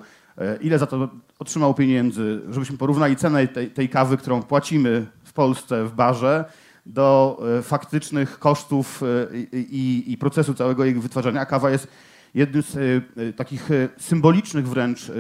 ile 0.62 0.80
za 0.80 0.86
to 0.86 1.10
otrzymał 1.40 1.74
pieniędzy, 1.74 2.42
żebyśmy 2.50 2.78
porównali 2.78 3.16
cenę 3.16 3.48
tej, 3.48 3.72
tej 3.72 3.90
kawy, 3.90 4.18
którą 4.18 4.44
płacimy 4.44 5.06
w 5.24 5.34
Polsce 5.34 5.86
w 5.86 5.96
barze, 5.96 6.46
do 6.86 7.40
y, 7.60 7.62
faktycznych 7.62 8.40
kosztów 8.40 9.04
y, 9.04 9.48
i, 9.54 9.78
i, 9.78 10.12
i 10.12 10.18
procesu 10.18 10.54
całego 10.54 10.86
jej 10.86 10.96
wytwarzania. 10.96 11.42
A 11.42 11.46
kawa 11.46 11.70
jest 11.70 11.88
jednym 12.34 12.64
z 12.64 13.04
takich 13.36 13.70
symbolicznych 13.98 14.68
wręcz 14.68 15.12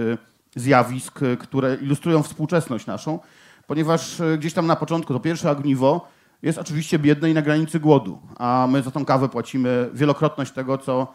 zjawisk, 0.55 1.19
które 1.39 1.75
ilustrują 1.75 2.23
współczesność 2.23 2.85
naszą, 2.85 3.19
ponieważ 3.67 4.21
gdzieś 4.37 4.53
tam 4.53 4.67
na 4.67 4.75
początku 4.75 5.13
to 5.13 5.19
pierwsze 5.19 5.51
ogniwo 5.51 6.07
jest 6.41 6.57
oczywiście 6.57 6.99
biedne 6.99 7.29
i 7.29 7.33
na 7.33 7.41
granicy 7.41 7.79
głodu, 7.79 8.19
a 8.37 8.67
my 8.71 8.81
za 8.81 8.91
tą 8.91 9.05
kawę 9.05 9.29
płacimy 9.29 9.89
wielokrotność 9.93 10.51
tego, 10.51 10.77
co, 10.77 11.13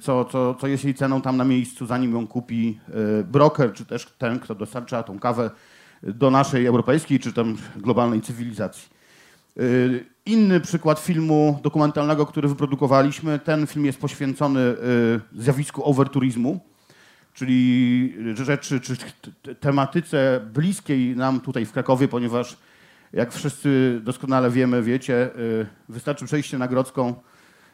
co, 0.00 0.24
co, 0.24 0.54
co 0.54 0.66
jest 0.66 0.84
jej 0.84 0.94
ceną 0.94 1.22
tam 1.22 1.36
na 1.36 1.44
miejscu, 1.44 1.86
zanim 1.86 2.12
ją 2.12 2.26
kupi 2.26 2.80
y, 3.20 3.24
broker, 3.24 3.72
czy 3.72 3.84
też 3.84 4.06
ten, 4.18 4.40
kto 4.40 4.54
dostarcza 4.54 5.02
tą 5.02 5.18
kawę 5.18 5.50
do 6.02 6.30
naszej 6.30 6.66
europejskiej, 6.66 7.18
czy 7.20 7.32
tam 7.32 7.56
globalnej 7.76 8.20
cywilizacji. 8.20 8.88
Y, 9.60 10.04
Inny 10.26 10.60
przykład 10.60 10.98
filmu 10.98 11.60
dokumentalnego, 11.62 12.26
który 12.26 12.48
wyprodukowaliśmy, 12.48 13.38
ten 13.38 13.66
film 13.66 13.84
jest 13.84 14.00
poświęcony 14.00 14.60
y, 14.60 14.76
zjawisku 15.42 15.84
overturizmu, 15.84 16.60
czyli 17.34 18.14
rzeczy, 18.34 18.80
czy 18.80 18.96
tematyce 19.60 20.40
bliskiej 20.52 21.16
nam 21.16 21.40
tutaj 21.40 21.66
w 21.66 21.72
Krakowie, 21.72 22.08
ponieważ 22.08 22.56
jak 23.12 23.32
wszyscy 23.32 24.00
doskonale 24.04 24.50
wiemy, 24.50 24.82
wiecie, 24.82 25.30
y, 25.36 25.66
wystarczy 25.88 26.24
przejść 26.24 26.50
się 26.50 26.58
na 26.58 26.68
Grodzką 26.68 27.14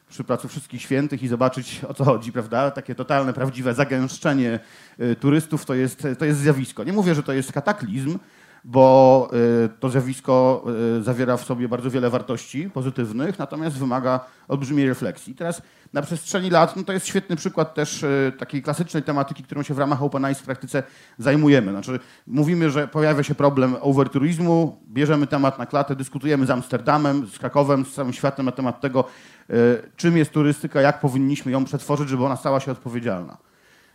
przy 0.08 0.24
Placu 0.24 0.48
Wszystkich 0.48 0.82
Świętych 0.82 1.22
i 1.22 1.28
zobaczyć 1.28 1.80
o 1.88 1.94
co 1.94 2.04
chodzi, 2.04 2.32
prawda? 2.32 2.70
Takie 2.70 2.94
totalne, 2.94 3.32
prawdziwe 3.32 3.74
zagęszczenie 3.74 4.60
y, 5.00 5.16
turystów 5.16 5.64
to 5.64 5.74
jest, 5.74 6.08
to 6.18 6.24
jest 6.24 6.40
zjawisko. 6.40 6.84
Nie 6.84 6.92
mówię, 6.92 7.14
że 7.14 7.22
to 7.22 7.32
jest 7.32 7.52
kataklizm, 7.52 8.18
bo 8.68 9.28
y, 9.64 9.68
to 9.80 9.90
zjawisko 9.90 10.64
y, 10.98 11.02
zawiera 11.02 11.36
w 11.36 11.44
sobie 11.44 11.68
bardzo 11.68 11.90
wiele 11.90 12.10
wartości 12.10 12.70
pozytywnych, 12.70 13.38
natomiast 13.38 13.78
wymaga 13.78 14.20
olbrzymiej 14.48 14.88
refleksji. 14.88 15.34
Teraz 15.34 15.62
na 15.92 16.02
przestrzeni 16.02 16.50
lat, 16.50 16.76
no 16.76 16.82
to 16.82 16.92
jest 16.92 17.06
świetny 17.06 17.36
przykład 17.36 17.74
też 17.74 18.02
y, 18.02 18.32
takiej 18.38 18.62
klasycznej 18.62 19.02
tematyki, 19.02 19.42
którą 19.42 19.62
się 19.62 19.74
w 19.74 19.78
ramach 19.78 20.02
Open 20.02 20.24
Eyes 20.24 20.40
w 20.40 20.42
praktyce 20.42 20.82
zajmujemy. 21.18 21.70
Znaczy 21.70 22.00
mówimy, 22.26 22.70
że 22.70 22.88
pojawia 22.88 23.22
się 23.22 23.34
problem 23.34 23.76
overturizmu, 23.80 24.80
bierzemy 24.88 25.26
temat 25.26 25.58
na 25.58 25.66
klatę, 25.66 25.96
dyskutujemy 25.96 26.46
z 26.46 26.50
Amsterdamem, 26.50 27.26
z 27.26 27.38
Krakowem, 27.38 27.84
z 27.84 27.94
całym 27.94 28.12
światem 28.12 28.46
na 28.46 28.52
temat 28.52 28.80
tego, 28.80 29.04
czym 29.96 30.16
jest 30.16 30.30
turystyka, 30.30 30.80
jak 30.80 31.00
powinniśmy 31.00 31.52
ją 31.52 31.64
przetworzyć, 31.64 32.08
żeby 32.08 32.24
ona 32.24 32.36
stała 32.36 32.60
się 32.60 32.72
odpowiedzialna. 32.72 33.36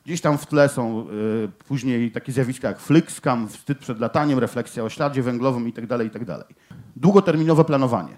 Gdzieś 0.05 0.21
tam 0.21 0.37
w 0.37 0.45
tle 0.45 0.69
są 0.69 1.07
y, 1.09 1.49
później 1.67 2.11
takie 2.11 2.31
zjawiska 2.31 2.67
jak 2.67 2.79
flixcam, 2.79 3.47
wstyd 3.47 3.77
przed 3.77 3.99
lataniem, 3.99 4.39
refleksja 4.39 4.83
o 4.83 4.89
śladzie 4.89 5.23
węglowym 5.23 5.67
itd. 5.67 6.03
itd. 6.03 6.43
Długoterminowe 6.95 7.65
planowanie. 7.65 8.17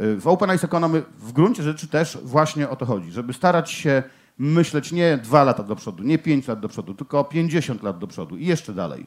Y, 0.00 0.20
w 0.20 0.26
Open 0.26 0.50
Eyes 0.50 0.64
Economy 0.64 1.02
w 1.18 1.32
gruncie 1.32 1.62
rzeczy 1.62 1.88
też 1.88 2.18
właśnie 2.22 2.68
o 2.68 2.76
to 2.76 2.86
chodzi, 2.86 3.12
żeby 3.12 3.32
starać 3.32 3.70
się 3.70 4.02
myśleć 4.38 4.92
nie 4.92 5.18
dwa 5.18 5.44
lata 5.44 5.62
do 5.62 5.76
przodu, 5.76 6.02
nie 6.02 6.18
pięć 6.18 6.48
lat 6.48 6.60
do 6.60 6.68
przodu, 6.68 6.94
tylko 6.94 7.24
50 7.24 7.82
lat 7.82 7.98
do 7.98 8.06
przodu 8.06 8.36
i 8.36 8.46
jeszcze 8.46 8.72
dalej. 8.72 9.06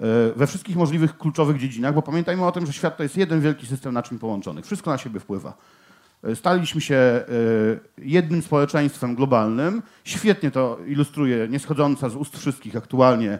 Y, 0.00 0.34
We 0.36 0.46
wszystkich 0.46 0.76
możliwych 0.76 1.18
kluczowych 1.18 1.58
dziedzinach, 1.58 1.94
bo 1.94 2.02
pamiętajmy 2.02 2.46
o 2.46 2.52
tym, 2.52 2.66
że 2.66 2.72
świat 2.72 2.96
to 2.96 3.02
jest 3.02 3.16
jeden 3.16 3.40
wielki 3.40 3.66
system 3.66 3.94
naczyń 3.94 4.18
połączonych. 4.18 4.64
Wszystko 4.66 4.90
na 4.90 4.98
siebie 4.98 5.20
wpływa. 5.20 5.54
Staliśmy 6.34 6.80
się 6.80 6.94
e, 6.94 7.24
jednym 7.98 8.42
społeczeństwem 8.42 9.14
globalnym. 9.14 9.82
Świetnie 10.04 10.50
to 10.50 10.78
ilustruje 10.86 11.48
nieschodząca 11.48 12.08
z 12.08 12.16
ust 12.16 12.38
wszystkich 12.38 12.76
aktualnie 12.76 13.38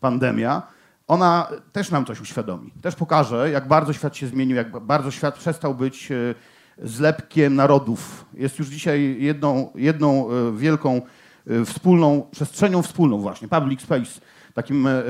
pandemia. 0.00 0.62
Ona 1.08 1.48
też 1.72 1.90
nam 1.90 2.04
coś 2.04 2.20
uświadomi. 2.20 2.72
Też 2.82 2.94
pokaże, 2.94 3.50
jak 3.50 3.68
bardzo 3.68 3.92
świat 3.92 4.16
się 4.16 4.26
zmienił, 4.26 4.56
jak 4.56 4.80
bardzo 4.80 5.10
świat 5.10 5.38
przestał 5.38 5.74
być 5.74 6.12
e, 6.12 6.34
zlepkiem 6.82 7.54
narodów. 7.54 8.24
Jest 8.34 8.58
już 8.58 8.68
dzisiaj 8.68 9.16
jedną, 9.18 9.70
jedną 9.74 10.30
e, 10.30 10.56
wielką 10.56 11.02
e, 11.46 11.64
wspólną, 11.64 12.26
przestrzenią 12.30 12.82
wspólną 12.82 13.18
właśnie, 13.18 13.48
public 13.48 13.80
space, 13.80 14.20
takim 14.54 14.86
e, 14.86 15.02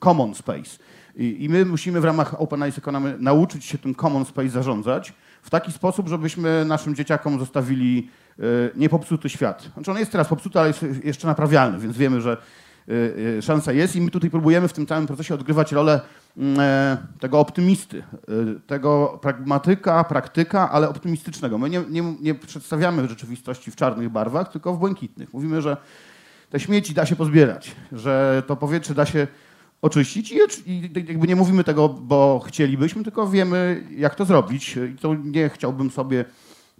common 0.00 0.34
space. 0.34 0.78
I 1.16 1.48
my 1.50 1.64
musimy 1.64 2.00
w 2.00 2.04
ramach 2.04 2.40
Open 2.40 2.62
Eyes 2.62 2.78
Economy 2.78 3.16
nauczyć 3.18 3.64
się 3.64 3.78
tym 3.78 3.94
common 3.94 4.24
space 4.24 4.48
zarządzać 4.48 5.12
w 5.44 5.50
taki 5.50 5.72
sposób, 5.72 6.08
żebyśmy 6.08 6.64
naszym 6.64 6.94
dzieciakom 6.94 7.38
zostawili 7.38 8.10
e, 8.38 8.42
niepopsuty 8.74 9.28
świat. 9.28 9.70
Znaczy 9.74 9.90
on 9.90 9.98
jest 9.98 10.12
teraz 10.12 10.28
popsuty, 10.28 10.58
ale 10.58 10.68
jest 10.68 11.04
jeszcze 11.04 11.26
naprawialny, 11.26 11.78
więc 11.78 11.96
wiemy, 11.96 12.20
że 12.20 12.36
e, 12.88 12.92
e, 13.38 13.42
szansa 13.42 13.72
jest 13.72 13.96
i 13.96 14.00
my 14.00 14.10
tutaj 14.10 14.30
próbujemy 14.30 14.68
w 14.68 14.72
tym 14.72 14.86
całym 14.86 15.06
procesie 15.06 15.34
odgrywać 15.34 15.72
rolę 15.72 16.00
mm, 16.36 16.58
tego 17.20 17.40
optymisty, 17.40 18.02
tego 18.66 19.18
pragmatyka, 19.22 20.04
praktyka, 20.04 20.70
ale 20.70 20.88
optymistycznego. 20.88 21.58
My 21.58 21.70
nie, 21.70 21.82
nie, 21.90 22.02
nie 22.20 22.34
przedstawiamy 22.34 23.08
rzeczywistości 23.08 23.70
w 23.70 23.76
czarnych 23.76 24.08
barwach, 24.08 24.52
tylko 24.52 24.74
w 24.74 24.78
błękitnych. 24.78 25.32
Mówimy, 25.32 25.62
że 25.62 25.76
te 26.50 26.60
śmieci 26.60 26.94
da 26.94 27.06
się 27.06 27.16
pozbierać, 27.16 27.76
że 27.92 28.42
to 28.46 28.56
powietrze 28.56 28.94
da 28.94 29.06
się 29.06 29.26
oczyścić 29.82 30.32
i, 30.32 30.38
i 30.66 30.90
jakby 31.08 31.28
nie 31.28 31.36
mówimy 31.36 31.64
tego, 31.64 31.88
bo 31.88 32.40
chcielibyśmy, 32.46 33.04
tylko 33.04 33.28
wiemy, 33.28 33.86
jak 33.96 34.14
to 34.14 34.24
zrobić. 34.24 34.76
I 34.94 34.98
to 34.98 35.14
nie 35.14 35.48
chciałbym 35.48 35.90
sobie 35.90 36.24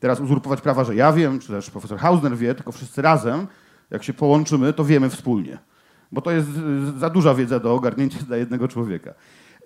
teraz 0.00 0.20
uzurpować 0.20 0.60
prawa, 0.60 0.84
że 0.84 0.94
ja 0.94 1.12
wiem, 1.12 1.38
czy 1.38 1.48
też 1.48 1.70
profesor 1.70 1.98
Hausner 1.98 2.36
wie, 2.36 2.54
tylko 2.54 2.72
wszyscy 2.72 3.02
razem, 3.02 3.46
jak 3.90 4.04
się 4.04 4.12
połączymy, 4.12 4.72
to 4.72 4.84
wiemy 4.84 5.10
wspólnie. 5.10 5.58
Bo 6.12 6.20
to 6.20 6.30
jest 6.30 6.48
y, 6.96 6.98
za 6.98 7.10
duża 7.10 7.34
wiedza 7.34 7.60
do 7.60 7.74
ogarnięcia 7.74 8.18
dla 8.28 8.36
jednego 8.36 8.68
człowieka. 8.68 9.14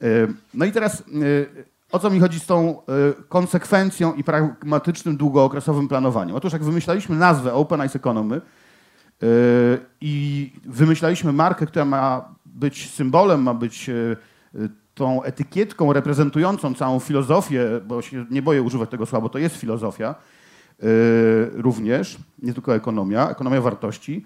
Y, 0.02 0.34
No 0.54 0.64
i 0.64 0.72
teraz 0.72 1.00
y, 1.00 1.64
o 1.92 1.98
co 1.98 2.10
mi 2.10 2.20
chodzi 2.20 2.40
z 2.40 2.46
tą 2.46 2.82
konsekwencją 3.28 4.14
i 4.14 4.24
pragmatycznym, 4.24 5.16
długookresowym 5.16 5.88
planowaniem? 5.88 6.36
Otóż 6.36 6.52
jak 6.52 6.64
wymyślaliśmy 6.64 7.16
nazwę 7.16 7.54
Open 7.54 7.80
Eyes 7.80 7.96
Economy, 7.96 8.40
I 10.00 10.52
wymyślaliśmy 10.64 11.32
markę, 11.32 11.66
która 11.66 11.84
ma 11.84 12.34
być 12.58 12.90
symbolem, 12.90 13.42
ma 13.42 13.54
być 13.54 13.88
yy, 13.88 14.16
tą 14.94 15.22
etykietką 15.22 15.92
reprezentującą 15.92 16.74
całą 16.74 16.98
filozofię, 17.00 17.62
bo 17.86 18.02
się 18.02 18.26
nie 18.30 18.42
boję 18.42 18.62
używać 18.62 18.90
tego 18.90 19.06
słowa, 19.06 19.22
bo 19.22 19.28
to 19.28 19.38
jest 19.38 19.56
filozofia 19.56 20.14
yy, 20.82 20.88
również, 21.54 22.18
nie 22.42 22.54
tylko 22.54 22.74
ekonomia, 22.74 23.30
ekonomia 23.30 23.60
wartości. 23.60 24.24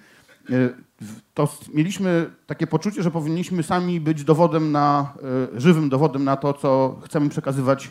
W- 1.00 1.20
To 1.34 1.48
mieliśmy 1.74 2.30
takie 2.46 2.66
poczucie, 2.66 3.02
że 3.02 3.10
powinniśmy 3.10 3.62
sami 3.62 4.00
być 4.00 4.24
dowodem 4.24 4.72
na, 4.72 5.12
żywym 5.56 5.88
dowodem 5.88 6.24
na 6.24 6.36
to, 6.36 6.52
co 6.52 6.98
chcemy 7.04 7.28
przekazywać 7.28 7.90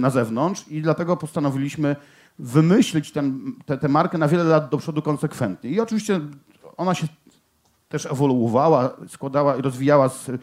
na 0.00 0.10
zewnątrz 0.10 0.64
i 0.68 0.82
dlatego 0.82 1.16
postanowiliśmy 1.16 1.96
wymyślić 2.38 3.12
tę 3.12 3.22
tę 3.80 3.88
markę 3.88 4.18
na 4.18 4.28
wiele 4.28 4.44
lat 4.44 4.70
do 4.70 4.78
przodu 4.78 5.02
konsekwentnie. 5.02 5.70
I 5.70 5.80
oczywiście 5.80 6.20
ona 6.76 6.94
się 6.94 7.06
też 7.90 8.06
ewoluowała, 8.06 8.90
składała 9.08 9.56
i 9.56 9.62
rozwijała 9.62 10.08
z 10.08 10.28
y, 10.28 10.38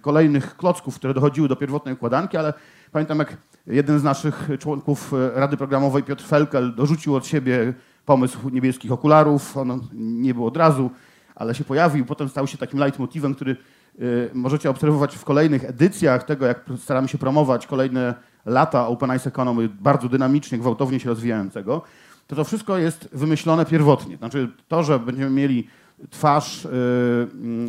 kolejnych 0.00 0.56
klocków, 0.56 0.96
które 0.96 1.14
dochodziły 1.14 1.48
do 1.48 1.56
pierwotnej 1.56 1.94
układanki, 1.94 2.36
ale 2.36 2.52
pamiętam 2.92 3.18
jak 3.18 3.36
jeden 3.66 3.98
z 3.98 4.02
naszych 4.02 4.48
członków 4.58 5.12
y, 5.12 5.30
Rady 5.34 5.56
Programowej, 5.56 6.02
Piotr 6.02 6.24
Felkel, 6.24 6.74
dorzucił 6.74 7.16
od 7.16 7.26
siebie 7.26 7.74
pomysł 8.06 8.50
niebieskich 8.50 8.92
okularów. 8.92 9.56
On 9.56 9.80
nie 9.92 10.34
był 10.34 10.46
od 10.46 10.56
razu, 10.56 10.90
ale 11.34 11.54
się 11.54 11.64
pojawił. 11.64 12.04
Potem 12.04 12.28
stał 12.28 12.46
się 12.46 12.58
takim 12.58 12.78
leitmotivem, 12.78 13.34
który 13.34 13.56
y, 14.00 14.30
możecie 14.34 14.70
obserwować 14.70 15.16
w 15.16 15.24
kolejnych 15.24 15.64
edycjach 15.64 16.24
tego, 16.24 16.46
jak 16.46 16.64
staramy 16.78 17.08
się 17.08 17.18
promować 17.18 17.66
kolejne 17.66 18.14
lata 18.46 18.86
Open 18.86 19.10
Eyes 19.10 19.26
Economy, 19.26 19.68
bardzo 19.68 20.08
dynamicznie, 20.08 20.58
gwałtownie 20.58 21.00
się 21.00 21.08
rozwijającego. 21.08 21.82
To 22.26 22.36
to 22.36 22.44
wszystko 22.44 22.78
jest 22.78 23.08
wymyślone 23.12 23.66
pierwotnie. 23.66 24.16
Znaczy 24.16 24.50
to, 24.68 24.82
że 24.82 24.98
będziemy 24.98 25.30
mieli 25.30 25.68
twarz 26.10 26.68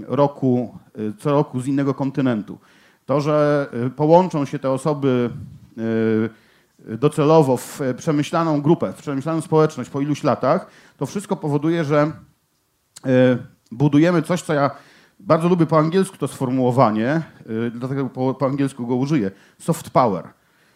roku, 0.07 0.77
co 1.19 1.31
roku 1.31 1.61
z 1.61 1.67
innego 1.67 1.93
kontynentu. 1.93 2.57
To, 3.05 3.21
że 3.21 3.67
połączą 3.95 4.45
się 4.45 4.59
te 4.59 4.71
osoby 4.71 5.29
docelowo 6.79 7.57
w 7.57 7.81
przemyślaną 7.97 8.61
grupę, 8.61 8.93
w 8.93 8.95
przemyślaną 8.95 9.41
społeczność 9.41 9.89
po 9.89 10.01
iluś 10.01 10.23
latach, 10.23 10.67
to 10.97 11.05
wszystko 11.05 11.35
powoduje, 11.35 11.83
że 11.83 12.11
budujemy 13.71 14.21
coś, 14.21 14.41
co 14.41 14.53
ja 14.53 14.71
bardzo 15.19 15.47
lubię 15.47 15.65
po 15.65 15.77
angielsku 15.77 16.17
to 16.17 16.27
sformułowanie, 16.27 17.21
dlatego 17.71 18.05
po, 18.05 18.33
po 18.33 18.45
angielsku 18.45 18.87
go 18.87 18.95
użyję. 18.95 19.31
Soft 19.59 19.89
power. 19.89 20.27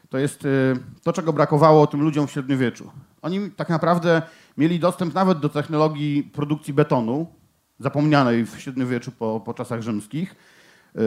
To 0.10 0.18
jest 0.18 0.48
to, 1.04 1.14
czego 1.14 1.34
brakowało 1.34 1.88
tym 1.88 2.02
ludziom 2.02 2.28
w 2.28 2.32
średniowieczu. 2.32 2.92
Oni 3.22 3.52
tak 3.52 3.70
naprawdę 3.70 4.22
mieli 4.58 4.80
dostęp 4.80 5.14
nawet 5.14 5.40
do 5.40 5.50
technologii 5.50 6.24
produkcji 6.24 6.74
betonu, 6.74 7.28
zapomnianej 7.80 8.46
w 8.46 8.60
średniowieczu 8.60 9.12
po, 9.12 9.42
po 9.46 9.54
czasach 9.54 9.82
rzymskich. 9.82 10.36
Yy, 10.96 11.02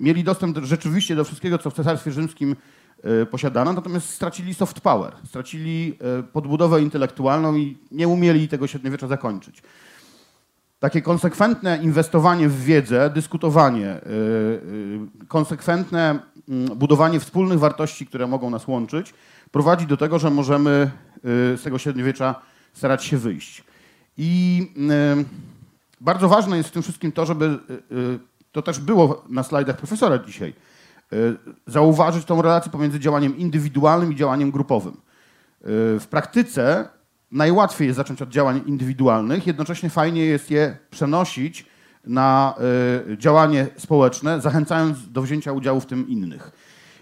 mieli 0.00 0.24
dostęp 0.24 0.54
do, 0.54 0.66
rzeczywiście 0.66 1.16
do 1.16 1.24
wszystkiego, 1.24 1.58
co 1.58 1.70
w 1.70 1.74
Cesarstwie 1.74 2.12
Rzymskim 2.12 2.56
yy, 3.04 3.26
posiadano, 3.26 3.72
natomiast 3.72 4.08
stracili 4.08 4.54
soft 4.54 4.80
power, 4.80 5.12
stracili 5.26 5.88
yy, 5.88 6.22
podbudowę 6.22 6.82
intelektualną 6.82 7.56
i 7.56 7.78
nie 7.90 8.08
umieli 8.08 8.48
tego 8.48 8.66
średniowiecza 8.66 9.06
zakończyć. 9.08 9.62
Takie 10.78 11.02
konsekwentne 11.02 11.78
inwestowanie 11.82 12.48
w 12.48 12.64
wiedzę, 12.64 13.10
dyskutowanie, 13.10 14.00
konsekwentne 15.28 16.18
mm, 16.48 16.78
budowanie 16.78 17.20
wspólnych 17.20 17.58
wartości, 17.58 18.06
które 18.06 18.26
mogą 18.26 18.50
nas 18.50 18.68
łączyć, 18.68 19.14
prowadzi 19.50 19.86
do 19.86 19.96
tego, 19.96 20.18
że 20.18 20.30
możemy 20.30 20.90
z 21.24 21.62
tego 21.62 21.78
średniowiecza 21.78 22.34
starać 22.72 23.04
się 23.04 23.18
wyjść. 23.18 23.64
I 24.18 24.66
bardzo 26.00 26.28
ważne 26.28 26.56
jest 26.56 26.68
w 26.68 26.72
tym 26.72 26.82
wszystkim 26.82 27.12
to, 27.12 27.26
żeby 27.26 27.44
y, 27.44 28.18
to 28.52 28.62
też 28.62 28.80
było 28.80 29.24
na 29.28 29.42
slajdach 29.42 29.76
profesora 29.76 30.18
dzisiaj, 30.18 30.54
zauważyć 31.66 32.24
tą 32.24 32.42
relację 32.42 32.72
pomiędzy 32.72 33.00
działaniem 33.00 33.38
indywidualnym 33.38 34.12
i 34.12 34.16
działaniem 34.16 34.50
grupowym. 34.50 34.96
W 36.00 36.06
praktyce 36.10 36.88
najłatwiej 37.32 37.86
jest 37.86 37.96
zacząć 37.96 38.22
od 38.22 38.28
działań 38.28 38.62
indywidualnych, 38.66 39.46
jednocześnie 39.46 39.90
fajnie 39.90 40.24
jest 40.24 40.50
je 40.50 40.76
przenosić 40.90 41.66
na 42.04 42.54
działanie 43.18 43.66
społeczne, 43.76 44.40
zachęcając 44.40 45.12
do 45.12 45.22
wzięcia 45.22 45.52
udziału 45.52 45.80
w 45.80 45.86
tym 45.86 46.08
innych. 46.08 46.50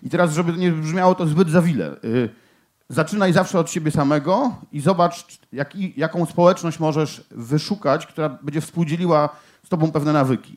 I 0.02 0.10
teraz, 0.10 0.32
żeby 0.32 0.52
nie 0.52 0.72
brzmiało 0.72 1.14
to 1.14 1.26
zbyt 1.26 1.50
zawile, 1.50 1.96
Zaczynaj 2.90 3.32
zawsze 3.32 3.58
od 3.58 3.70
siebie 3.70 3.90
samego 3.90 4.56
i 4.72 4.80
zobacz, 4.80 5.26
jak, 5.52 5.76
jaką 5.96 6.26
społeczność 6.26 6.78
możesz 6.78 7.24
wyszukać, 7.30 8.06
która 8.06 8.28
będzie 8.28 8.60
współdzieliła 8.60 9.28
z 9.64 9.68
tobą 9.68 9.92
pewne 9.92 10.12
nawyki. 10.12 10.56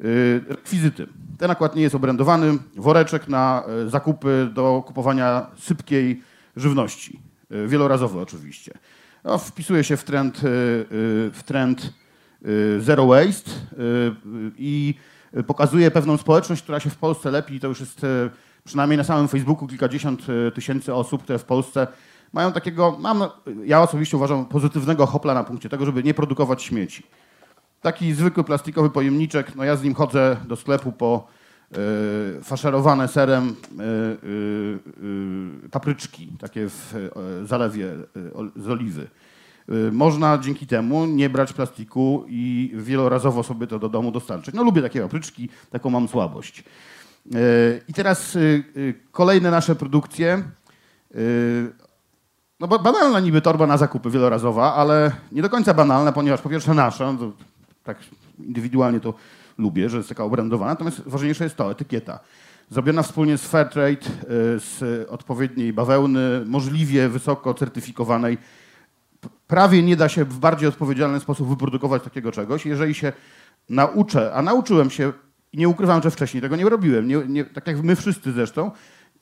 Yy, 0.00 0.44
rekwizyty. 0.48 1.06
Ten 1.38 1.48
nakład 1.48 1.76
nie 1.76 1.82
jest 1.82 1.94
obrędowany. 1.94 2.58
Woreczek 2.76 3.28
na 3.28 3.64
y, 3.86 3.90
zakupy 3.90 4.50
do 4.54 4.82
kupowania 4.86 5.46
sypkiej 5.58 6.22
żywności. 6.56 7.20
Yy, 7.50 7.68
wielorazowy 7.68 8.20
oczywiście. 8.20 8.72
No, 9.24 9.38
wpisuje 9.38 9.84
się 9.84 9.96
w 9.96 10.04
trend, 10.04 10.40
w 11.32 11.40
trend 11.44 11.92
zero 12.78 13.06
waste 13.06 13.50
i 14.58 14.94
pokazuje 15.46 15.90
pewną 15.90 16.16
społeczność, 16.16 16.62
która 16.62 16.80
się 16.80 16.90
w 16.90 16.96
Polsce 16.96 17.30
lepi. 17.30 17.60
To 17.60 17.68
już 17.68 17.80
jest 17.80 18.06
przynajmniej 18.64 18.98
na 18.98 19.04
samym 19.04 19.28
Facebooku 19.28 19.68
kilkadziesiąt 19.68 20.26
e, 20.28 20.50
tysięcy 20.50 20.94
osób, 20.94 21.22
które 21.22 21.38
w 21.38 21.44
Polsce 21.44 21.86
mają 22.32 22.52
takiego, 22.52 22.96
mam, 23.00 23.24
ja 23.64 23.82
osobiście 23.82 24.16
uważam, 24.16 24.46
pozytywnego 24.46 25.06
hopla 25.06 25.34
na 25.34 25.44
punkcie 25.44 25.68
tego, 25.68 25.86
żeby 25.86 26.02
nie 26.02 26.14
produkować 26.14 26.62
śmieci. 26.62 27.02
Taki 27.80 28.12
zwykły 28.12 28.44
plastikowy 28.44 28.90
pojemniczek, 28.90 29.56
no 29.56 29.64
ja 29.64 29.76
z 29.76 29.82
nim 29.82 29.94
chodzę 29.94 30.36
do 30.48 30.56
sklepu 30.56 30.92
po 30.92 31.26
y, 31.72 32.42
faszerowane 32.42 33.08
serem 33.08 33.56
papryczki, 35.70 36.28
takie 36.40 36.68
w 36.68 37.10
zalewie 37.44 37.88
z 38.56 38.68
oliwy. 38.68 39.06
Można 39.92 40.38
dzięki 40.38 40.66
temu 40.66 41.06
nie 41.06 41.30
brać 41.30 41.52
plastiku 41.52 42.24
i 42.28 42.72
wielorazowo 42.74 43.42
sobie 43.42 43.66
to 43.66 43.78
do 43.78 43.88
domu 43.88 44.10
dostarczyć. 44.10 44.54
No 44.54 44.62
lubię 44.62 44.82
takie 44.82 45.02
papryczki, 45.02 45.48
taką 45.70 45.90
mam 45.90 46.08
słabość. 46.08 46.64
E, 47.32 47.80
I 47.88 47.92
teraz 47.92 48.36
e, 48.36 48.40
e, 48.40 48.62
kolejne 49.12 49.50
nasze 49.50 49.74
produkcje. 49.74 50.42
No 52.60 52.68
banalna 52.68 53.20
niby 53.20 53.40
torba 53.40 53.66
na 53.66 53.76
zakupy 53.76 54.10
wielorazowa, 54.10 54.74
ale 54.74 55.12
nie 55.32 55.42
do 55.42 55.50
końca 55.50 55.74
banalna, 55.74 56.12
ponieważ 56.12 56.40
po 56.40 56.48
pierwsze 56.48 56.74
nasza, 56.74 57.12
no 57.12 57.32
tak 57.84 57.98
indywidualnie 58.38 59.00
to 59.00 59.14
lubię, 59.58 59.88
że 59.88 59.96
jest 59.96 60.08
taka 60.08 60.24
obrędowana, 60.24 60.72
natomiast 60.72 61.02
ważniejsze 61.06 61.44
jest 61.44 61.56
to, 61.56 61.70
etykieta. 61.70 62.18
Zrobiona 62.70 63.02
wspólnie 63.02 63.38
z 63.38 63.46
Fairtrade, 63.46 64.06
z 64.58 65.06
odpowiedniej 65.10 65.72
bawełny, 65.72 66.44
możliwie 66.46 67.08
wysoko 67.08 67.54
certyfikowanej. 67.54 68.38
Prawie 69.46 69.82
nie 69.82 69.96
da 69.96 70.08
się 70.08 70.24
w 70.24 70.38
bardziej 70.38 70.68
odpowiedzialny 70.68 71.20
sposób 71.20 71.48
wyprodukować 71.48 72.02
takiego 72.02 72.32
czegoś. 72.32 72.66
Jeżeli 72.66 72.94
się 72.94 73.12
nauczę, 73.68 74.34
a 74.34 74.42
nauczyłem 74.42 74.90
się 74.90 75.12
i 75.54 75.56
nie 75.56 75.68
ukrywam, 75.68 76.02
że 76.02 76.10
wcześniej 76.10 76.40
tego 76.40 76.56
nie 76.56 76.68
robiłem. 76.68 77.08
Nie, 77.08 77.16
nie, 77.28 77.44
tak 77.44 77.66
jak 77.66 77.82
my 77.82 77.96
wszyscy 77.96 78.32
zresztą. 78.32 78.70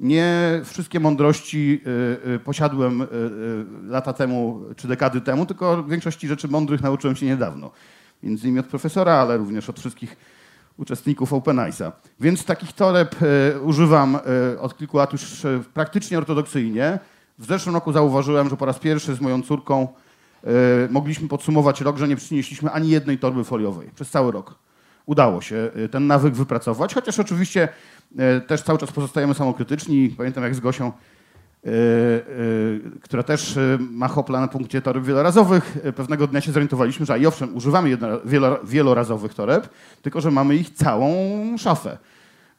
Nie 0.00 0.60
wszystkie 0.64 1.00
mądrości 1.00 1.80
y, 2.26 2.30
y, 2.30 2.38
posiadłem 2.38 3.02
y, 3.02 3.06
lata 3.88 4.12
temu 4.12 4.60
czy 4.76 4.88
dekady 4.88 5.20
temu, 5.20 5.46
tylko 5.46 5.84
większości 5.84 6.28
rzeczy 6.28 6.48
mądrych 6.48 6.82
nauczyłem 6.82 7.16
się 7.16 7.26
niedawno. 7.26 7.70
Między 8.22 8.46
innymi 8.46 8.60
od 8.60 8.66
profesora, 8.66 9.12
ale 9.12 9.36
również 9.36 9.70
od 9.70 9.80
wszystkich 9.80 10.16
uczestników 10.76 11.32
OpenIce'a. 11.32 11.92
Więc 12.20 12.44
takich 12.44 12.72
toreb 12.72 13.16
używam 13.62 14.18
od 14.60 14.76
kilku 14.76 14.96
lat 14.96 15.12
już 15.12 15.42
praktycznie 15.74 16.18
ortodoksyjnie. 16.18 16.98
W 17.38 17.46
zeszłym 17.46 17.74
roku 17.74 17.92
zauważyłem, 17.92 18.48
że 18.48 18.56
po 18.56 18.66
raz 18.66 18.78
pierwszy 18.78 19.14
z 19.14 19.20
moją 19.20 19.42
córką 19.42 19.88
mogliśmy 20.90 21.28
podsumować 21.28 21.80
rok, 21.80 21.98
że 21.98 22.08
nie 22.08 22.16
przynieśliśmy 22.16 22.70
ani 22.70 22.88
jednej 22.88 23.18
torby 23.18 23.44
foliowej 23.44 23.90
przez 23.94 24.10
cały 24.10 24.32
rok 24.32 24.54
udało 25.06 25.40
się 25.40 25.70
y, 25.76 25.88
ten 25.88 26.06
nawyk 26.06 26.34
wypracować, 26.34 26.94
chociaż 26.94 27.18
oczywiście 27.18 27.68
y, 28.12 28.40
też 28.40 28.62
cały 28.62 28.78
czas 28.78 28.92
pozostajemy 28.92 29.34
samokrytyczni. 29.34 30.14
Pamiętam 30.16 30.44
jak 30.44 30.54
z 30.54 30.60
Gosią, 30.60 30.92
y, 31.66 31.70
która 33.02 33.22
też 33.22 33.58
ma 33.78 34.08
hopla 34.08 34.40
na 34.40 34.48
punkcie 34.48 34.82
toreb 34.82 35.04
wielorazowych, 35.04 35.78
pewnego 35.96 36.26
dnia 36.26 36.40
się 36.40 36.52
zorientowaliśmy, 36.52 37.06
że 37.06 37.18
i 37.18 37.26
owszem, 37.26 37.56
używamy 37.56 37.98
wielorazowych 38.64 39.34
toreb, 39.34 39.68
tylko 40.02 40.20
że 40.20 40.30
mamy 40.30 40.56
ich 40.56 40.70
całą 40.70 41.12
szafę. 41.58 41.98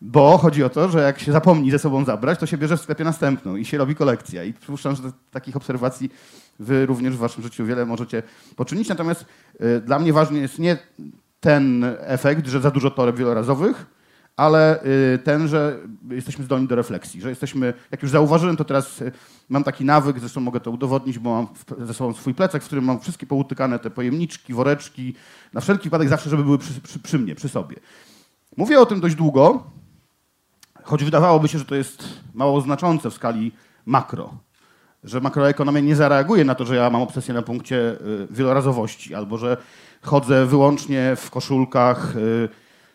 Bo 0.01 0.37
chodzi 0.37 0.63
o 0.63 0.69
to, 0.69 0.89
że 0.89 1.01
jak 1.01 1.19
się 1.19 1.31
zapomni 1.31 1.71
ze 1.71 1.79
sobą 1.79 2.05
zabrać, 2.05 2.39
to 2.39 2.45
się 2.45 2.57
bierze 2.57 2.77
w 2.77 2.81
sklepie 2.81 3.03
następną 3.03 3.55
i 3.55 3.65
się 3.65 3.77
robi 3.77 3.95
kolekcja. 3.95 4.43
I 4.43 4.53
przypuszczam, 4.53 4.95
że 4.95 5.03
takich 5.31 5.55
obserwacji 5.55 6.09
wy 6.59 6.85
również 6.85 7.15
w 7.15 7.19
waszym 7.19 7.43
życiu 7.43 7.65
wiele 7.65 7.85
możecie 7.85 8.23
poczynić. 8.55 8.89
Natomiast 8.89 9.25
dla 9.85 9.99
mnie 9.99 10.13
ważny 10.13 10.39
jest 10.39 10.59
nie 10.59 10.77
ten 11.43 11.85
efekt, 11.99 12.47
że 12.47 12.61
za 12.61 12.71
dużo 12.71 12.91
toreb 12.91 13.15
wielorazowych, 13.15 13.85
ale 14.37 14.83
y, 14.83 15.19
ten, 15.23 15.47
że 15.47 15.79
jesteśmy 16.09 16.45
zdolni 16.45 16.67
do 16.67 16.75
refleksji, 16.75 17.21
że 17.21 17.29
jesteśmy, 17.29 17.73
jak 17.91 18.01
już 18.01 18.11
zauważyłem, 18.11 18.57
to 18.57 18.63
teraz 18.63 19.01
y, 19.01 19.11
mam 19.49 19.63
taki 19.63 19.85
nawyk, 19.85 20.19
zresztą 20.19 20.41
mogę 20.41 20.59
to 20.59 20.71
udowodnić, 20.71 21.19
bo 21.19 21.29
mam 21.29 21.47
ze 21.87 21.93
sobą 21.93 22.13
swój 22.13 22.33
plecak, 22.33 22.63
w 22.63 22.65
którym 22.65 22.85
mam 22.85 22.99
wszystkie 22.99 23.25
poutykane 23.25 23.79
te 23.79 23.89
pojemniczki, 23.89 24.53
woreczki, 24.53 25.15
na 25.53 25.61
wszelki 25.61 25.83
wypadek 25.83 26.09
zawsze, 26.09 26.29
żeby 26.29 26.43
były 26.43 26.57
przy, 26.57 26.81
przy, 26.81 26.99
przy 26.99 27.19
mnie, 27.19 27.35
przy 27.35 27.49
sobie. 27.49 27.75
Mówię 28.57 28.79
o 28.79 28.85
tym 28.85 28.99
dość 28.99 29.15
długo, 29.15 29.63
choć 30.83 31.03
wydawałoby 31.03 31.47
się, 31.47 31.59
że 31.59 31.65
to 31.65 31.75
jest 31.75 32.03
mało 32.33 32.61
znaczące 32.61 33.09
w 33.09 33.13
skali 33.13 33.51
makro, 33.85 34.33
że 35.03 35.21
makroekonomia 35.21 35.79
nie 35.79 35.95
zareaguje 35.95 36.45
na 36.45 36.55
to, 36.55 36.65
że 36.65 36.75
ja 36.75 36.89
mam 36.89 37.01
obsesję 37.01 37.33
na 37.33 37.41
punkcie 37.41 37.75
y, 37.75 38.27
wielorazowości, 38.29 39.15
albo 39.15 39.37
że 39.37 39.57
chodzę 40.01 40.45
wyłącznie 40.45 41.15
w 41.15 41.29
koszulkach, 41.29 42.15
y, 42.15 42.49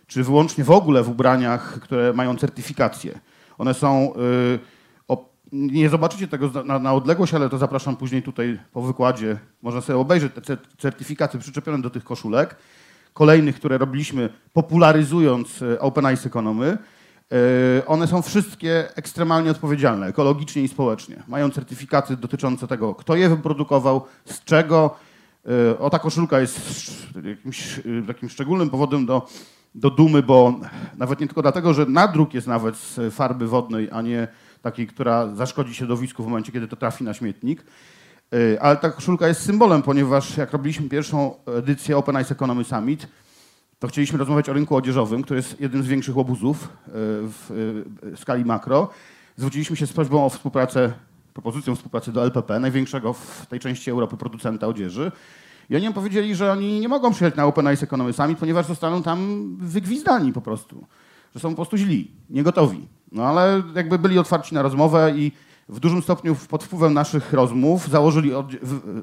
czy 0.06 0.24
wyłącznie 0.24 0.64
w 0.64 0.70
ogóle 0.70 1.02
w 1.02 1.08
ubraniach, 1.08 1.80
które 1.80 2.12
mają 2.12 2.36
certyfikację. 2.36 3.18
One 3.58 3.74
są. 3.74 4.12
Y, 4.14 4.78
nie 5.52 5.88
zobaczycie 5.88 6.28
tego 6.28 6.50
na, 6.64 6.78
na, 6.78 6.94
odległość, 6.94 7.34
ale 7.34 7.48
to 7.48 7.58
zapraszam 7.58 7.96
później 7.96 8.22
tutaj 8.22 8.58
po 8.72 8.82
wykładzie. 8.82 9.38
Można 9.62 9.80
sobie 9.80 9.98
obejrzeć 9.98 10.32
te 10.44 10.56
certyfikaty 10.78 11.38
przyczepione 11.38 11.82
do 11.82 11.90
tych 11.90 12.04
koszulek. 12.04 12.56
Kolejnych, 13.12 13.56
które 13.56 13.78
robiliśmy 13.78 14.28
popularyzując 14.52 15.64
Open 15.80 16.06
Eyes 16.06 16.26
Economy. 16.26 16.78
One 17.86 18.06
są 18.06 18.22
wszystkie 18.22 18.96
ekstremalnie 18.96 19.50
odpowiedzialne, 19.50 20.06
ekologicznie 20.06 20.62
i 20.62 20.68
społecznie. 20.68 21.22
Mają 21.28 21.50
certyfikaty 21.50 22.16
dotyczące 22.16 22.66
tego, 22.66 22.94
kto 22.94 23.16
je 23.16 23.28
wyprodukował, 23.28 24.06
z 24.24 24.44
czego, 24.44 24.96
E, 25.48 25.78
o, 25.78 25.90
ta 25.90 25.98
koszulka 25.98 26.40
jest 26.40 26.60
jakimś 27.24 27.78
e, 27.78 27.82
takim 28.06 28.28
szczególnym 28.28 28.70
powodem 28.70 29.06
do, 29.06 29.26
do 29.74 29.90
dumy, 29.90 30.22
bo 30.22 30.60
nawet 30.96 31.20
nie 31.20 31.26
tylko 31.26 31.42
dlatego, 31.42 31.74
że 31.74 31.86
nadruk 31.86 32.34
jest 32.34 32.46
nawet 32.46 32.76
z 32.76 33.14
farby 33.14 33.46
wodnej, 33.46 33.88
a 33.92 34.02
nie 34.02 34.28
takiej, 34.62 34.86
która 34.86 35.34
zaszkodzi 35.34 35.74
środowisku 35.74 36.22
w 36.22 36.26
momencie, 36.26 36.52
kiedy 36.52 36.68
to 36.68 36.76
trafi 36.76 37.04
na 37.04 37.14
śmietnik. 37.14 37.64
Y, 38.34 38.58
Ale 38.60 38.76
ta 38.76 38.90
koszulka 38.90 39.28
jest 39.28 39.42
symbolem, 39.42 39.82
ponieważ 39.82 40.36
jak 40.36 40.52
robiliśmy 40.52 40.88
pierwszą 40.88 41.34
edycję 41.46 41.96
Open 41.96 42.20
Ice 42.22 42.34
Economy 42.34 42.64
Summit, 42.64 43.08
to 43.78 43.88
chcieliśmy 43.88 44.18
rozmawiać 44.18 44.48
o 44.48 44.52
rynku 44.52 44.76
odzieżowym, 44.76 45.22
który 45.22 45.38
jest 45.38 45.60
jednym 45.60 45.82
z 45.82 45.86
większych 45.86 46.16
łobuzów 46.16 46.64
y, 46.64 46.68
w 46.92 47.50
y, 48.04 48.16
w 48.16 48.20
skali 48.20 48.44
makro. 48.44 48.88
Zwróciliśmy 49.36 49.76
się 49.76 49.86
z 49.86 49.92
prośbą 49.92 50.24
o 50.26 50.30
współpracę, 50.30 50.92
propozycją 51.34 51.76
współpracy 51.76 52.12
do 52.12 52.22
LPP, 52.22 52.60
największego 52.60 53.12
w 53.12 53.46
tej 53.48 53.60
części 53.60 53.90
Europy 53.90 54.16
producenta 54.16 54.66
odzieży. 54.66 55.12
I 55.70 55.76
oni 55.76 55.84
nam 55.84 55.92
powiedzieli, 55.92 56.34
że 56.34 56.52
oni 56.52 56.80
nie 56.80 56.88
mogą 56.88 57.12
przyjechać 57.12 57.36
na 57.36 57.46
Open 57.46 57.74
Ice 57.74 57.84
Economy 57.84 58.12
Summit, 58.12 58.38
ponieważ 58.38 58.66
zostaną 58.66 59.02
tam 59.02 59.48
wygwizdani 59.60 60.32
po 60.32 60.40
prostu. 60.40 60.86
Że 61.34 61.40
są 61.40 61.50
po 61.50 61.56
prostu 61.56 61.76
źli, 61.76 62.10
niegotowi. 62.30 62.88
No 63.12 63.24
ale 63.24 63.62
jakby 63.74 63.98
byli 63.98 64.18
otwarci 64.18 64.54
na 64.54 64.62
rozmowę 64.62 65.12
i 65.16 65.32
w 65.68 65.80
dużym 65.80 66.02
stopniu 66.02 66.36
pod 66.48 66.64
wpływem 66.64 66.94
naszych 66.94 67.32
rozmów 67.32 67.88
założyli 67.88 68.30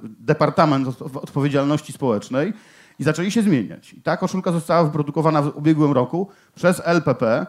Departament 0.04 0.88
Od- 0.88 1.02
Odpowiedzialności 1.16 1.94
Społecznej 1.94 2.54
i 3.00 3.04
zaczęli 3.04 3.32
się 3.32 3.42
zmieniać. 3.42 3.94
I 3.94 4.02
ta 4.02 4.18
koszulka 4.18 4.52
została 4.52 4.84
wyprodukowana 4.84 5.42
w 5.42 5.58
ubiegłym 5.58 5.92
roku 5.92 6.28
przez 6.56 6.82
LPP 6.86 7.46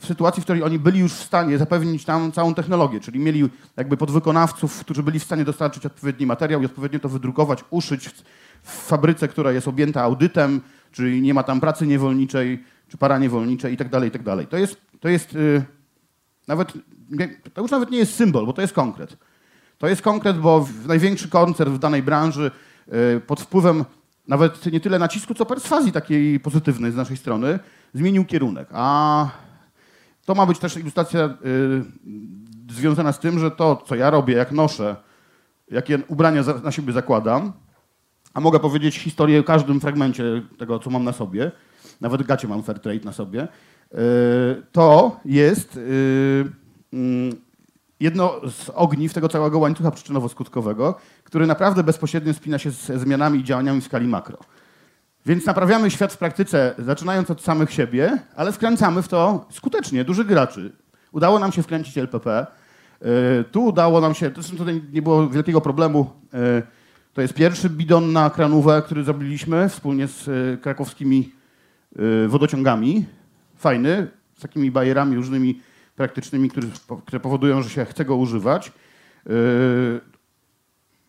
w 0.00 0.06
sytuacji, 0.06 0.40
w 0.40 0.44
której 0.44 0.62
oni 0.62 0.78
byli 0.78 1.00
już 1.00 1.12
w 1.12 1.24
stanie 1.24 1.58
zapewnić 1.58 2.04
tam 2.04 2.32
całą 2.32 2.54
technologię, 2.54 3.00
czyli 3.00 3.18
mieli 3.18 3.50
jakby 3.76 3.96
podwykonawców, 3.96 4.80
którzy 4.80 5.02
byli 5.02 5.18
w 5.18 5.24
stanie 5.24 5.44
dostarczyć 5.44 5.86
odpowiedni 5.86 6.26
materiał 6.26 6.62
i 6.62 6.64
odpowiednio 6.64 6.98
to 6.98 7.08
wydrukować, 7.08 7.64
uszyć 7.70 8.08
w, 8.62 8.86
fabryce, 8.86 9.28
która 9.28 9.52
jest 9.52 9.68
objęta 9.68 10.02
audytem, 10.02 10.60
czyli 10.92 11.22
nie 11.22 11.34
ma 11.34 11.42
tam 11.42 11.60
pracy 11.60 11.86
niewolniczej, 11.86 12.64
czy 12.88 12.96
para 12.96 13.18
niewolniczej 13.18 13.74
i 13.74 13.76
tak 13.76 13.88
dalej, 13.88 14.08
i 14.08 14.12
tak. 14.12 14.22
To 14.48 14.56
jest, 14.56 14.76
to 15.00 15.08
jest 15.08 15.34
y, 15.34 15.62
nawet, 16.48 16.72
to 17.54 17.62
już 17.62 17.70
nawet 17.70 17.90
nie 17.90 17.98
jest 17.98 18.14
symbol, 18.14 18.46
bo 18.46 18.52
to 18.52 18.62
jest 18.62 18.74
konkret. 18.74 19.16
To 19.78 19.88
jest 19.88 20.02
konkret, 20.02 20.38
bo 20.38 20.68
największy 20.86 21.28
koncern 21.28 21.72
w 21.72 21.78
danej 21.78 22.02
branży 22.02 22.50
y, 23.16 23.20
pod 23.20 23.40
wpływem 23.40 23.84
nawet 24.30 24.72
nie 24.72 24.80
tyle 24.80 24.98
nacisku, 24.98 25.34
co 25.34 25.46
perswazji 25.46 25.92
takiej 25.92 26.40
pozytywnej 26.40 26.92
z 26.92 26.96
naszej 26.96 27.16
strony 27.16 27.58
zmienił 27.94 28.24
kierunek. 28.24 28.68
A 28.72 29.28
to 30.24 30.34
ma 30.34 30.46
być 30.46 30.58
też 30.58 30.76
ilustracja 30.76 31.24
y, 31.24 32.72
związana 32.72 33.12
z 33.12 33.18
tym, 33.18 33.38
że 33.38 33.50
to, 33.50 33.82
co 33.86 33.94
ja 33.94 34.10
robię, 34.10 34.34
jak 34.34 34.52
noszę, 34.52 34.96
jakie 35.70 35.98
ubrania 36.08 36.42
za, 36.42 36.54
na 36.54 36.72
siebie 36.72 36.92
zakładam, 36.92 37.52
a 38.34 38.40
mogę 38.40 38.60
powiedzieć 38.60 38.98
historię 38.98 39.40
o 39.40 39.44
każdym 39.44 39.80
fragmencie 39.80 40.24
tego, 40.58 40.78
co 40.78 40.90
mam 40.90 41.04
na 41.04 41.12
sobie, 41.12 41.52
nawet 42.00 42.22
gacie 42.22 42.48
mam 42.48 42.62
fair 42.62 42.80
trade 42.80 43.04
na 43.04 43.12
sobie, 43.12 43.42
y, 43.42 43.96
to 44.72 45.20
jest 45.24 45.76
y, 45.76 46.44
mm, 46.92 47.36
jedno 48.00 48.40
z 48.50 48.70
ogniw 48.74 49.14
tego 49.14 49.28
całego 49.28 49.58
łańcucha 49.58 49.90
przyczynowo-skutkowego, 49.90 50.94
który 51.24 51.46
naprawdę 51.46 51.84
bezpośrednio 51.84 52.34
spina 52.34 52.58
się 52.58 52.70
ze 52.70 52.98
zmianami 52.98 53.38
i 53.38 53.44
działaniami 53.44 53.80
w 53.80 53.84
skali 53.84 54.08
makro. 54.08 54.38
Więc 55.26 55.46
naprawiamy 55.46 55.90
świat 55.90 56.12
w 56.12 56.18
praktyce, 56.18 56.74
zaczynając 56.78 57.30
od 57.30 57.42
samych 57.42 57.72
siebie, 57.72 58.18
ale 58.36 58.52
wkręcamy 58.52 59.02
w 59.02 59.08
to 59.08 59.46
skutecznie 59.50 60.04
dużych 60.04 60.26
graczy. 60.26 60.72
Udało 61.12 61.38
nam 61.38 61.52
się 61.52 61.62
wkręcić 61.62 61.98
LPP. 61.98 62.46
Yy, 63.00 63.08
Tu 63.52 63.64
udało 63.64 64.00
nam 64.00 64.14
się, 64.14 64.30
zresztą 64.34 64.56
tutaj 64.56 64.82
nie 64.92 65.02
było 65.02 65.28
wielkiego 65.28 65.60
problemu. 65.60 66.10
yy, 66.32 66.62
To 67.12 67.22
jest 67.22 67.34
pierwszy 67.34 67.70
bidon 67.70 68.12
na 68.12 68.30
kranówę, 68.30 68.82
który 68.82 69.04
zrobiliśmy 69.04 69.68
wspólnie 69.68 70.08
z 70.08 70.26
yy, 70.26 70.58
krakowskimi 70.62 71.32
wodociągami. 72.28 73.06
Fajny, 73.56 74.08
z 74.38 74.40
takimi 74.42 74.70
bajerami 74.70 75.16
różnymi 75.16 75.60
praktycznymi, 76.00 76.50
które, 77.04 77.20
powodują, 77.20 77.62
że 77.62 77.70
się 77.70 77.84
chce 77.84 78.04
go 78.04 78.16
używać. 78.16 78.72
Yy, 79.26 80.00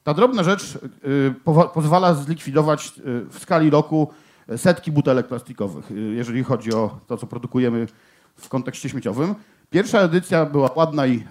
ta 0.04 0.14
drobna 0.14 0.44
rzecz 0.44 0.76
y, 0.76 1.34
powa- 1.46 1.70
pozwala 1.70 2.14
zlikwidować 2.14 2.94
y, 2.98 3.26
w 3.30 3.40
skali 3.40 3.70
roku 3.70 4.12
setki 4.58 4.92
butelek 4.92 5.28
plastikowych, 5.28 5.86
jeżeli 6.14 6.44
chodzi 6.44 6.74
o 6.74 7.00
to, 7.08 7.18
co 7.18 7.28
produkujemy 7.28 7.88
w 8.36 8.50
kontekście 8.50 8.90
śmieciowym. 8.90 9.36
Pierwsza 9.70 10.00
edycja 10.00 10.46
była 10.46 10.70
ładna 10.76 11.08
i 11.08 11.24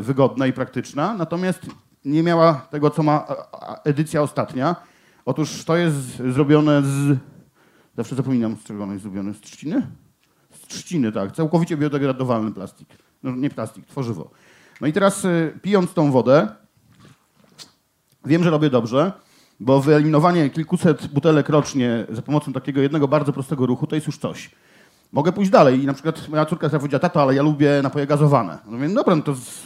wygodna 0.00 0.46
i 0.46 0.52
praktyczna, 0.52 1.14
natomiast 1.14 1.60
nie 2.04 2.22
miała 2.22 2.54
tego, 2.54 2.90
co 2.90 3.02
ma 3.02 3.26
edycja 3.84 4.22
ostatnia. 4.22 4.76
Otóż 5.24 5.64
to 5.64 5.76
jest 5.76 6.16
zrobione 6.16 6.82
z... 6.82 7.18
Zawsze 7.96 8.14
zapominam, 8.16 8.56
z 8.56 8.64
czego 8.64 8.82
ono 8.82 8.92
jest 8.92 9.02
zrobione. 9.02 9.34
Z 9.34 9.40
trzciny? 9.40 9.86
Z 10.50 10.66
trzciny, 10.66 11.12
tak. 11.12 11.32
Całkowicie 11.32 11.76
biodegradowalny 11.76 12.52
plastik. 12.52 13.05
No, 13.22 13.36
nie 13.36 13.50
plastik, 13.50 13.86
tworzywo. 13.86 14.30
No 14.80 14.86
i 14.86 14.92
teraz 14.92 15.24
y, 15.24 15.58
pijąc 15.62 15.94
tą 15.94 16.12
wodę, 16.12 16.48
Wiem, 18.26 18.44
że 18.44 18.50
robię 18.50 18.70
dobrze, 18.70 19.12
bo 19.60 19.80
wyeliminowanie 19.80 20.50
kilkuset 20.50 21.06
butelek 21.06 21.48
rocznie 21.48 22.06
za 22.08 22.22
pomocą 22.22 22.52
takiego 22.52 22.80
jednego 22.80 23.08
bardzo 23.08 23.32
prostego 23.32 23.66
ruchu 23.66 23.86
to 23.86 23.94
jest 23.94 24.06
już 24.06 24.18
coś. 24.18 24.50
Mogę 25.12 25.32
pójść 25.32 25.50
dalej 25.50 25.82
i 25.82 25.86
na 25.86 25.94
przykład 25.94 26.28
moja 26.28 26.46
córka 26.46 26.68
powiedziała, 26.70 27.00
tato, 27.00 27.22
ale 27.22 27.34
ja 27.34 27.42
lubię 27.42 27.80
napoje 27.82 28.06
gazowane. 28.06 28.58
No 28.66 28.78
więc 28.78 28.94
dobra, 28.94 29.16
no 29.16 29.22
to 29.22 29.34
z... 29.34 29.64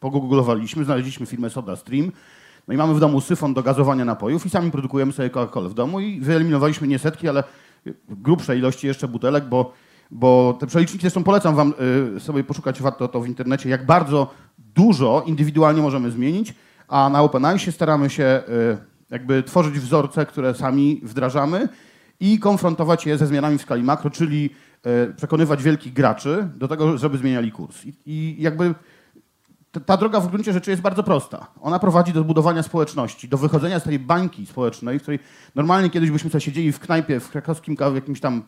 pogooglowaliśmy, 0.00 0.84
znaleźliśmy 0.84 1.26
firmę 1.26 1.50
SodaStream, 1.50 2.12
no 2.68 2.74
i 2.74 2.76
mamy 2.76 2.94
w 2.94 3.00
domu 3.00 3.20
syfon 3.20 3.54
do 3.54 3.62
gazowania 3.62 4.04
napojów 4.04 4.46
i 4.46 4.50
sami 4.50 4.70
produkujemy 4.70 5.12
sobie 5.12 5.30
Coca-Colę 5.30 5.68
w 5.68 5.74
domu 5.74 6.00
i 6.00 6.20
wyeliminowaliśmy 6.20 6.88
nie 6.88 6.98
setki, 6.98 7.28
ale 7.28 7.44
grubsze 8.08 8.58
ilości 8.58 8.86
jeszcze 8.86 9.08
butelek, 9.08 9.44
bo, 9.44 9.72
bo 10.10 10.56
te 10.60 10.66
przeliczniki, 10.66 11.00
zresztą 11.00 11.24
polecam 11.24 11.54
wam 11.54 11.74
y, 12.16 12.20
sobie 12.20 12.44
poszukać 12.44 12.82
warto 12.82 13.08
to 13.08 13.20
w 13.20 13.28
internecie, 13.28 13.68
jak 13.68 13.86
bardzo 13.86 14.30
dużo 14.58 15.22
indywidualnie 15.26 15.82
możemy 15.82 16.10
zmienić, 16.10 16.54
a 16.88 17.08
na 17.08 17.22
OpenAI 17.22 17.72
staramy 17.72 18.10
się 18.10 18.42
y, 18.48 18.78
jakby 19.10 19.42
tworzyć 19.42 19.78
wzorce, 19.78 20.26
które 20.26 20.54
sami 20.54 21.00
wdrażamy 21.04 21.68
i 22.20 22.38
konfrontować 22.38 23.06
je 23.06 23.18
ze 23.18 23.26
zmianami 23.26 23.58
w 23.58 23.62
skali 23.62 23.82
makro, 23.82 24.10
czyli 24.10 24.50
y, 25.10 25.14
przekonywać 25.14 25.62
wielkich 25.62 25.92
graczy 25.92 26.48
do 26.56 26.68
tego, 26.68 26.98
żeby 26.98 27.18
zmieniali 27.18 27.52
kurs. 27.52 27.82
I, 28.06 28.36
jakby 28.38 28.74
ta- 29.86 29.96
droga 29.96 30.20
w 30.20 30.30
gruncie 30.30 30.52
rzeczy 30.52 30.70
jest 30.70 30.82
bardzo 30.82 31.02
prosta. 31.02 31.46
Ona 31.60 31.78
prowadzi 31.78 32.12
do 32.12 32.20
zbudowania 32.20 32.62
społeczności, 32.62 33.28
do 33.28 33.38
wychodzenia 33.38 33.80
z 33.80 33.82
tej 33.82 33.98
bańki 33.98 34.46
społecznej, 34.46 34.98
w 34.98 35.02
której 35.02 35.18
normalnie 35.54 35.90
kiedyś 35.90 36.10
byśmy 36.10 36.30
sobie 36.30 36.40
siedzieli 36.40 36.72
w 36.72 36.80
knajpie, 36.80 37.20
w 37.20 37.30
krakowskim 37.30 37.76
w 37.76 37.94
jakimś 37.94 38.20
tam 38.20 38.42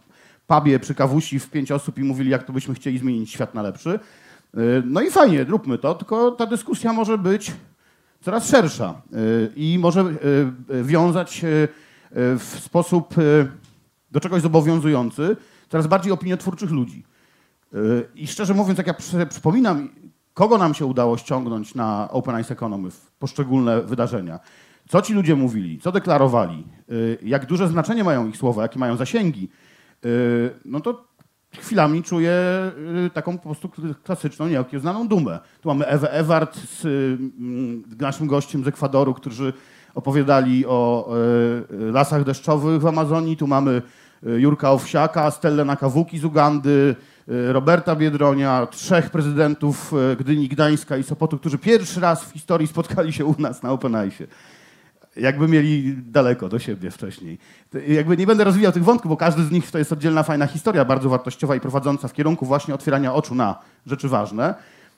pubie 0.51 0.79
przy 0.79 0.95
kawusi 0.95 1.41
w 1.41 1.51
pięć 1.51 1.73
osób 1.73 1.99
i 1.99 2.05
mówili, 2.05 2.31
jak 2.31 2.43
to 2.43 2.53
byśmy 2.53 2.75
chcieli 2.75 2.99
zmienić 2.99 3.31
świat 3.31 3.55
na 3.55 3.63
lepszy. 3.63 3.91
Y, 4.59 4.83
No 4.85 5.01
i 5.01 5.11
fajnie, 5.11 5.45
róbmy 5.45 5.79
to, 5.79 5.95
tylko 5.95 6.31
ta 6.31 6.47
dyskusja 6.47 6.93
może 6.93 7.19
być 7.19 7.53
coraz 8.21 8.49
szersza 8.49 9.03
y, 9.15 9.53
i 9.57 9.79
może 9.79 10.01
y, 10.71 10.85
wiązać 10.85 11.45
w 12.13 12.59
sposób 12.61 13.15
do 14.11 14.21
czegoś 14.21 14.43
zobowiązujący 14.43 15.37
coraz 15.69 15.87
bardziej 15.87 16.13
opiniotwórczych 16.13 16.71
ludzi. 16.71 17.05
I 18.15 18.27
szczerze 18.27 18.55
mówiąc, 18.55 18.79
jak 18.79 18.87
ja 18.87 18.95
przy, 18.95 19.27
przypominam, 19.27 19.89
kogo 20.35 20.59
nam 20.59 20.75
się 20.75 20.87
udało 20.87 21.19
ściągnąć 21.19 21.75
na 21.75 22.09
Open 22.11 22.41
Ice 22.41 22.55
Economy 22.55 22.91
w 22.91 23.11
poszczególne 23.19 23.83
wydarzenia, 23.83 24.41
co 24.89 25.03
ci 25.03 25.15
ludzie 25.15 25.37
mówili, 25.37 25.79
co 25.79 25.93
deklarowali, 25.93 26.67
jak 27.23 27.47
duże 27.47 27.69
znaczenie 27.69 28.05
mają 28.05 28.29
ich 28.29 28.37
słowa, 28.37 28.63
jakie 28.63 28.79
mają 28.79 28.97
zasięgi, 28.97 29.49
no 30.65 30.81
to 30.81 31.11
chwilami 31.59 32.03
czuję 32.03 32.33
y, 33.07 33.11
taką 33.11 33.39
po 33.39 33.45
prostu 33.45 33.71
klasyczną, 34.03 34.49
nieokiełznaną 34.49 35.09
dumę. 35.09 35.39
Tu 35.61 35.69
mamy 35.69 35.87
Ewę 35.87 36.13
Ewart 36.13 36.57
z 36.57 36.85
y, 36.85 37.19
mm, 37.39 37.83
naszym 38.01 38.27
gościem 38.27 38.65
z 38.65 38.69
Ekwadoru, 38.69 39.15
którzy 39.15 39.53
opowiadali 39.95 40.67
o 40.67 41.11
y, 41.71 41.75
y, 41.75 41.93
lasach 41.93 42.25
deszczowych 42.25 42.81
w 42.81 42.87
Amazonii. 42.87 43.37
Tu 43.37 43.47
mamy 43.47 43.83
y, 44.27 44.41
Jurka 44.41 44.73
Owsiaka, 44.73 45.31
Stellę 45.31 45.65
Nakawuki 45.65 46.19
z 46.19 46.25
Ugandy, 46.25 46.97
y, 47.29 47.53
Roberta 47.53 47.97
Biedronia, 47.97 48.67
trzech 48.67 49.11
prezydentów 49.11 49.93
y, 50.13 50.17
Gdyni, 50.17 50.49
Gdańska 50.49 50.97
i 50.97 51.03
Sopotu, 51.03 51.39
którzy 51.39 51.59
pierwszy 51.59 52.01
raz 52.01 52.25
w 52.25 52.33
historii 52.33 52.67
spotkali 52.67 53.13
się 53.13 53.25
u 53.25 53.35
nas 53.39 53.63
na 53.63 53.73
Open 53.73 54.09
Ice 54.09 54.27
jakby 55.21 55.49
mieli 55.49 55.97
daleko 55.97 56.49
do 56.49 56.59
siebie 56.59 56.91
wcześniej. 56.91 57.39
Jakby 57.89 58.17
nie 58.17 58.27
będę 58.27 58.45
rozwijał 58.45 58.73
tych 58.73 58.85
wątków, 58.85 59.09
bo 59.09 59.17
każdy 59.17 59.45
z 59.45 59.51
nich 59.51 59.71
to 59.71 59.79
jest 59.79 59.93
oddzielna, 59.93 60.23
fajna 60.23 60.47
historia, 60.47 60.85
bardzo 60.85 61.09
wartościowa 61.09 61.57
i 61.57 61.61
prowadząca 61.61 62.09
w 62.09 62.13
kierunku 62.13 62.47
właśnie 62.47 62.75
otwierania 62.75 63.15
oczu 63.15 63.35
na 63.35 63.59
rzeczy 63.87 64.09
ważne. 64.09 64.55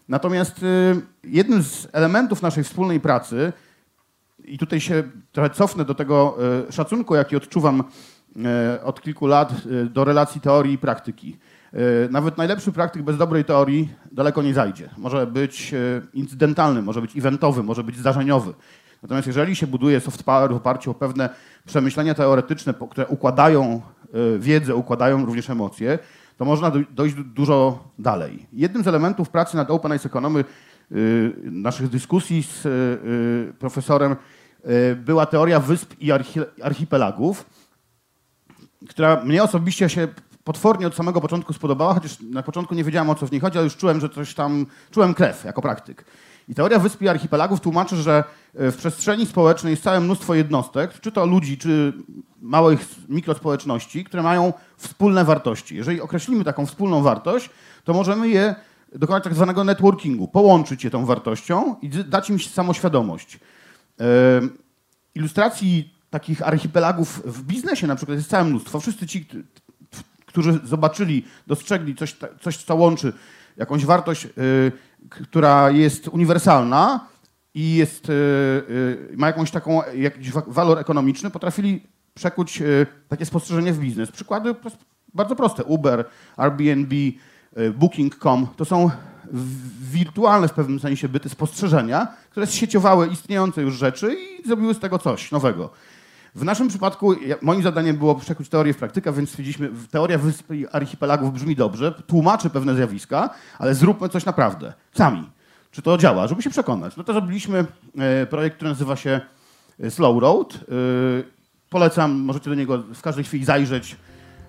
Natomiast 0.08 0.62
y, 0.62 1.00
jednym 1.24 1.62
z 1.62 1.88
elementów 1.92 2.42
naszej 2.42 2.64
wspólnej 2.64 3.00
pracy, 3.00 3.52
i 4.44 4.58
tutaj 4.58 4.80
się 4.80 5.02
trochę 5.32 5.50
cofnę 5.50 5.84
do 5.84 5.94
tego 5.94 6.38
y, 6.68 6.72
szacunku, 6.72 7.14
jaki 7.14 7.36
odczuwam 7.36 7.84
y, 8.76 8.82
od 8.82 9.00
kilku 9.00 9.26
lat 9.26 9.52
do 9.90 10.04
relacji 10.04 10.40
teorii 10.40 10.74
i 10.74 10.78
praktyki. 10.78 11.38
Nawet 12.10 12.38
najlepszy 12.38 12.72
praktyk 12.72 13.02
bez 13.02 13.16
dobrej 13.16 13.44
teorii 13.44 13.88
daleko 14.12 14.42
nie 14.42 14.54
zajdzie. 14.54 14.90
Może 14.98 15.26
być 15.26 15.74
incydentalny, 16.14 16.82
może 16.82 17.00
być 17.00 17.16
eventowy, 17.16 17.62
może 17.62 17.84
być 17.84 17.96
zdarzeniowy. 17.96 18.54
Natomiast 19.02 19.26
jeżeli 19.26 19.56
się 19.56 19.66
buduje 19.66 20.00
soft 20.00 20.22
power 20.22 20.50
w 20.50 20.56
oparciu 20.56 20.90
o 20.90 20.94
pewne 20.94 21.28
przemyślenia 21.66 22.14
teoretyczne, 22.14 22.74
które 22.90 23.06
układają 23.06 23.80
y, 24.34 24.38
wiedzę, 24.38 24.74
układają 24.74 25.26
również 25.26 25.50
emocje, 25.50 25.98
to 26.36 26.44
można 26.44 26.70
doj- 26.70 26.86
dojść 26.90 27.14
du- 27.14 27.24
dużo 27.24 27.84
dalej. 27.98 28.46
Jednym 28.52 28.84
z 28.84 28.86
elementów 28.88 29.28
pracy 29.30 29.56
nad 29.56 29.70
Open 29.70 29.94
Ice 29.96 30.08
Economy 30.08 30.44
y, 30.92 31.32
naszych 31.44 31.88
dyskusji 31.88 32.42
z 32.42 32.66
y, 32.66 33.54
profesorem 33.58 34.16
była 34.96 35.26
teoria 35.26 35.60
wysp 35.60 35.94
i 36.00 36.06
archi- 36.12 36.44
archipelagów, 36.62 37.46
która 38.88 39.24
mnie 39.24 39.42
osobiście 39.42 39.88
się 39.88 40.08
potwornie 40.44 40.86
od 40.86 40.94
samego 40.94 41.20
początku 41.20 41.52
spodobała, 41.52 41.94
chociaż 41.94 42.20
na 42.20 42.42
początku 42.42 42.74
nie 42.74 42.84
wiedziałem 42.84 43.10
o 43.10 43.14
co 43.14 43.26
w 43.26 43.32
niej 43.32 43.40
chodzi, 43.40 43.58
ale 43.58 43.64
już 43.64 43.76
czułem, 43.76 44.00
że 44.00 44.08
coś 44.08 44.34
tam, 44.34 44.66
czułem 44.90 45.14
krew 45.14 45.44
jako 45.44 45.62
praktyk. 45.62 46.04
I 46.48 46.54
teoria 46.54 46.78
wysp 46.78 47.02
i 47.02 47.08
archipelagów 47.08 47.60
tłumaczy, 47.60 47.96
że 47.96 48.24
e, 48.54 48.70
w 48.70 48.76
przestrzeni 48.76 49.26
społecznej 49.26 49.70
jest 49.70 49.82
całe 49.82 50.00
mnóstwo 50.00 50.34
jednostek, 50.34 51.00
czy 51.00 51.12
to 51.12 51.26
ludzi, 51.26 51.58
czy 51.58 51.92
małych 52.40 52.80
mikrospołeczności, 53.08 54.04
które 54.04 54.22
mają 54.22 54.52
wspólne 54.76 55.24
wartości. 55.24 55.76
Jeżeli 55.76 56.00
określimy 56.00 56.44
taką 56.44 56.66
wspólną 56.66 57.02
wartość, 57.02 57.50
to 57.84 57.92
możemy 57.94 58.28
je 58.28 58.54
dokonać 58.94 59.24
tak 59.24 59.34
zwanego 59.34 59.64
networkingu, 59.64 60.28
połączyć 60.28 60.84
je 60.84 60.90
tą 60.90 61.06
wartością 61.06 61.76
i 61.82 61.88
dać 61.88 62.30
im 62.30 62.38
samoświadomość. 62.38 63.38
Ilustracji 65.14 65.94
takich 66.10 66.48
archipelagów 66.48 67.22
w 67.24 67.42
biznesie 67.42 67.86
na 67.86 67.96
przykład 67.96 68.18
jest 68.18 68.30
całe 68.30 68.44
mnóstwo. 68.44 68.80
Wszyscy 68.80 69.06
ci, 69.06 69.26
którzy 70.26 70.60
zobaczyli, 70.64 71.24
dostrzegli 71.46 71.94
coś, 71.94 72.16
coś 72.40 72.56
co 72.56 72.74
łączy 72.74 73.12
jakąś 73.56 73.84
wartość, 73.84 74.24
y, 74.24 74.72
która 75.10 75.70
jest 75.70 76.08
uniwersalna 76.08 77.06
i 77.54 77.74
jest, 77.74 78.08
y, 78.08 78.12
y, 78.12 79.14
ma 79.16 79.26
jakąś 79.26 79.50
taką, 79.50 79.80
jakiś 79.94 80.30
wa- 80.30 80.42
walor 80.46 80.78
ekonomiczny, 80.78 81.30
potrafili 81.30 81.82
przekuć 82.14 82.60
y, 82.62 82.86
takie 83.08 83.26
spostrzeżenie 83.26 83.72
w 83.72 83.78
biznes. 83.78 84.10
Przykłady 84.12 84.54
bardzo 85.14 85.36
proste. 85.36 85.64
Uber, 85.64 86.04
Airbnb, 86.36 86.94
Booking.com 87.74 88.46
to 88.56 88.64
są 88.64 88.90
wirtualne 89.92 90.48
w 90.48 90.52
pewnym 90.52 90.80
sensie 90.80 91.08
byty 91.08 91.28
spostrzeżenia, 91.28 92.06
które 92.30 92.46
sieciowały 92.46 93.06
istniejące 93.06 93.62
już 93.62 93.74
rzeczy 93.74 94.14
i 94.14 94.46
zrobiły 94.48 94.74
z 94.74 94.78
tego 94.78 94.98
coś 94.98 95.30
nowego. 95.32 95.70
W 96.34 96.44
naszym 96.44 96.68
przypadku 96.68 97.14
moim 97.42 97.62
zadaniem 97.62 97.96
było 97.96 98.14
przekuć 98.14 98.48
teorię 98.48 98.72
w 98.74 98.76
praktykę, 98.76 99.12
więc 99.12 99.28
stwierdziliśmy, 99.28 99.70
teoria 99.90 100.18
wysp 100.18 100.50
i 100.50 100.66
archipelagów 100.72 101.32
brzmi 101.32 101.56
dobrze, 101.56 101.92
tłumaczy 102.06 102.50
pewne 102.50 102.74
zjawiska, 102.74 103.30
ale 103.58 103.74
zróbmy 103.74 104.08
coś 104.08 104.24
naprawdę, 104.24 104.72
sami. 104.94 105.30
Czy 105.70 105.82
to 105.82 105.98
działa, 105.98 106.26
żeby 106.26 106.42
się 106.42 106.50
przekonać. 106.50 106.96
No 106.96 107.04
to 107.04 107.12
zrobiliśmy 107.12 107.64
e, 107.98 108.26
projekt, 108.26 108.56
który 108.56 108.70
nazywa 108.70 108.96
się 108.96 109.20
e, 109.80 109.90
Slow 109.90 110.22
Road. 110.22 110.54
E, 110.54 110.58
Polecam, 111.70 112.12
możecie 112.12 112.50
do 112.50 112.56
niego 112.56 112.78
w 112.78 113.02
każdej 113.02 113.24
chwili 113.24 113.44
zajrzeć 113.44 113.96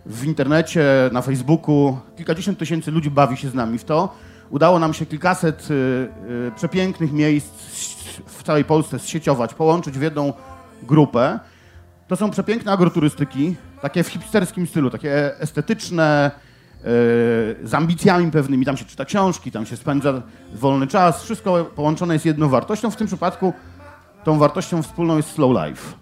w 0.06 0.26
internecie, 0.26 0.86
na 1.12 1.22
Facebooku. 1.22 1.98
Kilkadziesiąt 2.18 2.60
tysięcy 2.60 2.92
ludzi 2.92 3.12
bawi 3.12 3.38
się 3.38 3.50
z 3.50 3.54
nami 3.54 3.78
w 3.78 3.84
to. 3.84 4.16
Udało 4.50 4.80
nam 4.80 4.94
się 4.94 5.06
kilkaset 5.06 5.68
przepięknych 6.56 7.12
miejsc 7.12 7.50
w 8.26 8.44
całej 8.44 8.66
Polsce 8.66 9.00
sieciować, 9.00 9.54
połączyć 9.54 9.98
w 9.98 10.02
jedną 10.02 10.34
grupę. 10.84 11.40
To 12.08 12.16
są 12.16 12.32
przepiękne 12.32 12.72
agroturystyki, 12.72 13.56
takie 13.82 14.04
w 14.04 14.08
hipsterskim 14.08 14.68
stylu, 14.68 14.90
takie 14.90 15.40
estetyczne, 15.40 16.32
e, 16.34 16.84
z 17.64 17.74
ambicjami 17.74 18.32
pewnymi. 18.32 18.66
Tam 18.66 18.78
się 18.78 18.86
czyta 18.86 19.06
książki, 19.06 19.52
tam 19.52 19.66
się 19.66 19.78
spędza 19.78 20.22
wolny 20.56 20.88
czas. 20.88 21.24
Wszystko 21.24 21.66
połączone 21.66 22.14
jest 22.14 22.26
jedną 22.26 22.50
wartością. 22.50 22.92
W 22.92 22.96
tym 22.96 23.08
przypadku 23.08 23.54
tą 24.24 24.40
wartością 24.40 24.84
wspólną 24.84 25.18
jest 25.18 25.30
slow 25.30 25.66
life. 25.66 25.94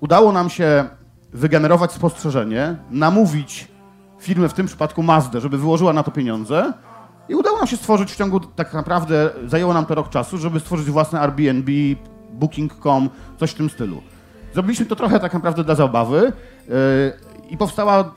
Udało 0.00 0.32
nam 0.32 0.50
się 0.50 0.84
wygenerować 1.32 1.92
spostrzeżenie, 1.92 2.76
namówić 2.90 3.68
firmę, 4.20 4.48
w 4.48 4.54
tym 4.54 4.66
przypadku 4.66 5.02
Mazdę, 5.02 5.40
żeby 5.40 5.58
wyłożyła 5.58 5.92
na 5.92 6.02
to 6.02 6.10
pieniądze 6.10 6.72
i 7.28 7.34
udało 7.34 7.58
nam 7.58 7.66
się 7.66 7.76
stworzyć 7.76 8.12
w 8.12 8.16
ciągu, 8.16 8.40
tak 8.40 8.74
naprawdę 8.74 9.30
zajęło 9.46 9.74
nam 9.74 9.86
to 9.86 9.94
rok 9.94 10.08
czasu, 10.08 10.38
żeby 10.38 10.60
stworzyć 10.60 10.90
własne 10.90 11.20
Airbnb, 11.20 11.72
Booking.com, 12.32 13.10
coś 13.40 13.50
w 13.50 13.54
tym 13.54 13.70
stylu. 13.70 14.02
Zrobiliśmy 14.54 14.86
to 14.86 14.96
trochę 14.96 15.20
tak 15.20 15.32
naprawdę 15.32 15.64
dla 15.64 15.74
zabawy 15.74 16.32
yy, 16.68 16.74
i 17.50 17.56
powstała 17.56 18.14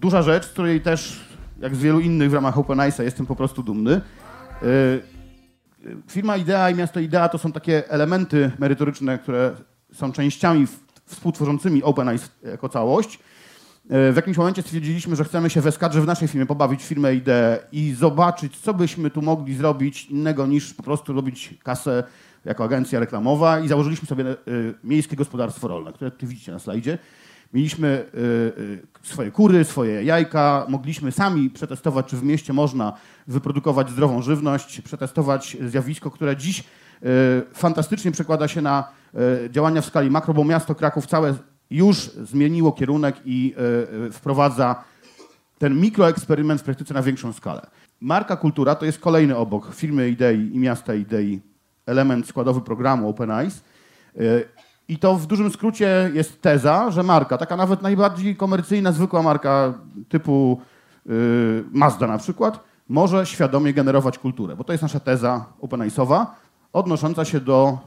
duża 0.00 0.22
rzecz, 0.22 0.46
z 0.46 0.48
której 0.48 0.80
też, 0.80 1.20
jak 1.60 1.76
z 1.76 1.78
wielu 1.78 2.00
innych 2.00 2.30
w 2.30 2.34
ramach 2.34 2.56
OpenIce'a, 2.56 3.02
jestem 3.02 3.26
po 3.26 3.36
prostu 3.36 3.62
dumny. 3.62 4.00
Yy, 4.62 5.02
Firma 6.08 6.36
Idea 6.36 6.70
i 6.70 6.74
miasto 6.74 7.00
Idea 7.00 7.28
to 7.28 7.38
są 7.38 7.52
takie 7.52 7.90
elementy 7.90 8.50
merytoryczne, 8.58 9.18
które 9.18 9.52
są 9.92 10.12
częściami 10.12 10.66
współtworzącymi 11.06 11.82
OpenIce 11.82 12.28
jako 12.42 12.68
całość. 12.68 13.18
E, 13.90 14.12
W 14.12 14.16
jakimś 14.16 14.36
momencie 14.36 14.62
stwierdziliśmy, 14.62 15.16
że 15.16 15.24
chcemy 15.24 15.50
się 15.50 15.60
w 15.60 15.66
eskadrze 15.66 16.00
w 16.00 16.06
naszej 16.06 16.28
firmie 16.28 16.46
pobawić 16.46 16.84
firmę 16.84 17.14
Ideę 17.14 17.58
i 17.72 17.94
zobaczyć, 17.94 18.56
co 18.60 18.74
byśmy 18.74 19.10
tu 19.10 19.22
mogli 19.22 19.54
zrobić 19.54 20.04
innego 20.04 20.46
niż 20.46 20.74
po 20.74 20.82
prostu 20.82 21.12
robić 21.12 21.54
kasę 21.62 22.04
jako 22.44 22.64
agencja 22.64 23.00
reklamowa 23.00 23.60
i 23.60 23.68
założyliśmy 23.68 24.08
sobie 24.08 24.24
e, 24.30 24.34
miejskie 24.84 25.16
gospodarstwo 25.16 25.68
rolne, 25.68 25.92
które 25.92 26.10
tu 26.10 26.26
widzicie 26.26 26.52
na 26.52 26.58
slajdzie. 26.58 26.98
Mieliśmy 27.54 27.88
e, 27.88 29.04
e, 29.04 29.06
swoje 29.06 29.30
kury, 29.30 29.64
swoje 29.64 30.04
jajka, 30.04 30.66
mogliśmy 30.68 31.12
sami 31.12 31.50
przetestować, 31.50 32.06
czy 32.06 32.16
w 32.16 32.22
mieście 32.22 32.52
można 32.52 32.92
wyprodukować 33.26 33.90
zdrową 33.90 34.22
żywność, 34.22 34.80
przetestować 34.80 35.56
zjawisko, 35.66 36.10
które 36.10 36.36
dziś 36.36 36.64
fantastycznie 37.52 38.12
przekłada 38.12 38.48
się 38.48 38.62
na 38.62 38.88
działania 39.50 39.80
w 39.80 39.86
skali 39.86 40.10
makro, 40.10 40.34
bo 40.34 40.44
miasto 40.44 40.74
Kraków 40.74 41.06
całe 41.06 41.34
już 41.70 41.96
zmieniło 41.98 42.72
kierunek 42.72 43.16
i 43.24 43.54
wprowadza 44.12 44.84
ten 45.58 45.80
mikroeksperyment 45.80 46.60
w 46.60 46.64
praktyce 46.64 46.94
na 46.94 47.02
większą 47.02 47.32
skalę. 47.32 47.66
Marka 48.00 48.36
Kultura 48.36 48.74
to 48.74 48.86
jest 48.86 48.98
kolejny 48.98 49.36
obok 49.36 49.74
firmy 49.74 50.08
Idei 50.08 50.50
i 50.54 50.58
miasta 50.58 50.94
Idei 50.94 51.40
element 51.90 52.26
składowy 52.26 52.60
programu 52.60 53.08
OpenEyes. 53.08 53.64
E, 54.16 54.20
I 54.88 54.98
to 54.98 55.14
w 55.14 55.26
dużym 55.26 55.50
skrócie 55.50 56.10
jest 56.14 56.42
teza, 56.42 56.90
że 56.90 57.02
marka, 57.02 57.38
taka 57.38 57.56
nawet 57.56 57.82
najbardziej 57.82 58.36
komercyjna, 58.36 58.92
zwykła 58.92 59.22
marka 59.22 59.74
typu 60.08 60.60
y, 61.06 61.64
Mazda 61.72 62.06
na 62.06 62.18
przykład, 62.18 62.64
może 62.88 63.26
świadomie 63.26 63.72
generować 63.72 64.18
kulturę, 64.18 64.56
bo 64.56 64.64
to 64.64 64.72
jest 64.72 64.82
nasza 64.82 65.00
teza 65.00 65.44
OpenEyesowa, 65.60 66.34
odnosząca 66.72 67.24
się 67.24 67.40
do 67.40 67.78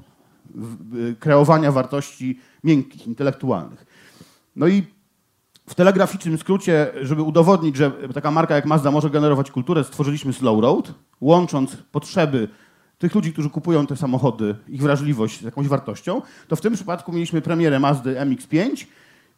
y, 0.96 1.16
kreowania 1.20 1.72
wartości 1.72 2.40
miękkich, 2.64 3.08
intelektualnych. 3.08 3.86
No 4.56 4.68
i 4.68 4.84
w 5.68 5.76
telegraficznym 5.76 6.38
skrócie, 6.38 6.92
żeby 7.02 7.22
udowodnić, 7.22 7.76
że 7.76 7.92
taka 8.14 8.32
marka 8.32 8.56
jak 8.56 8.66
Mazda 8.66 8.92
może 8.92 9.10
generować 9.10 9.52
kulturę, 9.52 9.84
stworzyliśmy 9.84 10.34
Slow 10.34 10.62
Road, 10.62 10.94
łącząc 11.22 11.78
potrzeby 11.92 12.48
tych 12.98 13.16
ludzi, 13.16 13.34
którzy 13.34 13.50
kupują 13.50 13.88
te 13.88 13.98
samochody, 13.98 14.56
ich 14.68 14.82
wrażliwość 14.82 15.40
z 15.40 15.44
jakąś 15.44 15.68
wartością, 15.68 16.22
to 16.48 16.56
w 16.56 16.62
tym 16.62 16.74
przypadku 16.74 17.12
mieliśmy 17.12 17.42
premierę 17.42 17.80
Mazdy 17.80 18.16
MX-5, 18.16 18.86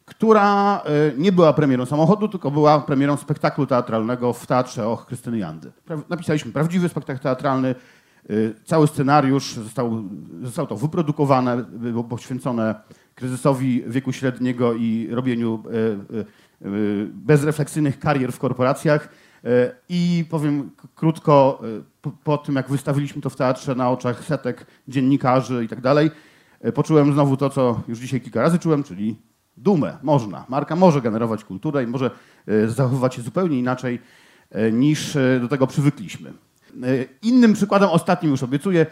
która 0.04 0.80
e, 0.84 1.18
nie 1.18 1.32
była 1.32 1.52
premierą 1.52 1.86
samochodu, 1.86 2.28
tylko 2.28 2.50
była 2.50 2.80
premierą 2.80 3.16
spektaklu 3.16 3.66
teatralnego 3.66 4.32
w 4.32 4.46
Teatrze 4.46 4.88
Och 4.88 5.06
Krystyny 5.06 5.38
Jandy. 5.38 5.72
Napisaliśmy 6.08 6.52
prawdziwy 6.52 6.88
spektakl 6.88 7.20
teatralny, 7.20 7.68
e, 7.68 7.74
cały 8.64 8.86
scenariusz, 8.86 9.54
został, 9.54 10.04
zostało 10.42 10.68
to 10.68 10.76
wyprodukowane, 10.76 11.56
było 11.56 12.04
poświęcone 12.04 12.74
kryzysowi 13.14 13.82
wieku 13.86 14.12
średniego 14.12 14.74
i 14.74 15.08
robieniu 15.10 15.62
e, 15.66 16.24
bezrefleksyjnych 17.08 17.98
karier 17.98 18.32
w 18.32 18.38
korporacjach. 18.38 19.08
E, 19.44 19.72
I 19.88 20.24
powiem 20.30 20.70
krótko, 20.94 21.62
e, 21.78 21.82
po, 22.02 22.10
po 22.10 22.38
tym 22.38 22.54
jak 22.54 22.70
wystawiliśmy 22.70 23.22
to 23.22 23.30
w 23.30 23.36
teatrze 23.36 23.74
na 23.74 23.90
oczach 23.90 24.24
setek 24.24 24.66
dziennikarzy 24.88 25.64
i 25.64 25.68
tak 25.68 25.80
dalej, 25.80 26.10
e, 26.60 26.72
poczułem 26.72 27.12
znowu 27.12 27.36
to, 27.36 27.50
co 27.50 27.80
już 27.88 27.98
dzisiaj 27.98 28.20
kilka 28.20 28.42
razy 28.42 28.58
czułem, 28.58 28.84
czyli 28.84 29.16
dumę. 29.56 29.98
Można. 30.02 30.44
Marka 30.48 30.76
może 30.76 31.02
generować 31.02 31.44
kulturę 31.44 31.84
i 31.84 31.86
może 31.86 32.10
zachowywać 32.66 33.14
się 33.14 33.22
zupełnie 33.22 33.58
inaczej 33.58 34.00
niż 34.72 35.18
do 35.40 35.48
tego 35.48 35.66
przywykliśmy. 35.66 36.32
Innym 37.22 37.52
przykładem, 37.52 37.88
ostatnim 37.88 38.30
już 38.30 38.42
obiecuję, 38.42 38.86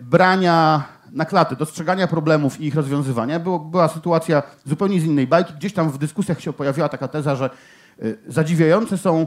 brania 0.00 0.84
na 1.12 1.24
klaty, 1.24 1.56
dostrzegania 1.56 2.06
problemów 2.06 2.60
i 2.60 2.66
ich 2.66 2.74
rozwiązywania. 2.74 3.40
Było, 3.40 3.58
była 3.58 3.88
sytuacja 3.88 4.42
zupełnie 4.64 5.00
z 5.00 5.04
innej 5.04 5.26
bajki. 5.26 5.52
Gdzieś 5.54 5.72
tam 5.72 5.90
w 5.90 5.98
dyskusjach 5.98 6.40
się 6.40 6.52
pojawiła 6.52 6.88
taka 6.88 7.08
teza, 7.08 7.36
że 7.36 7.50
zadziwiające 8.28 8.98
są 8.98 9.26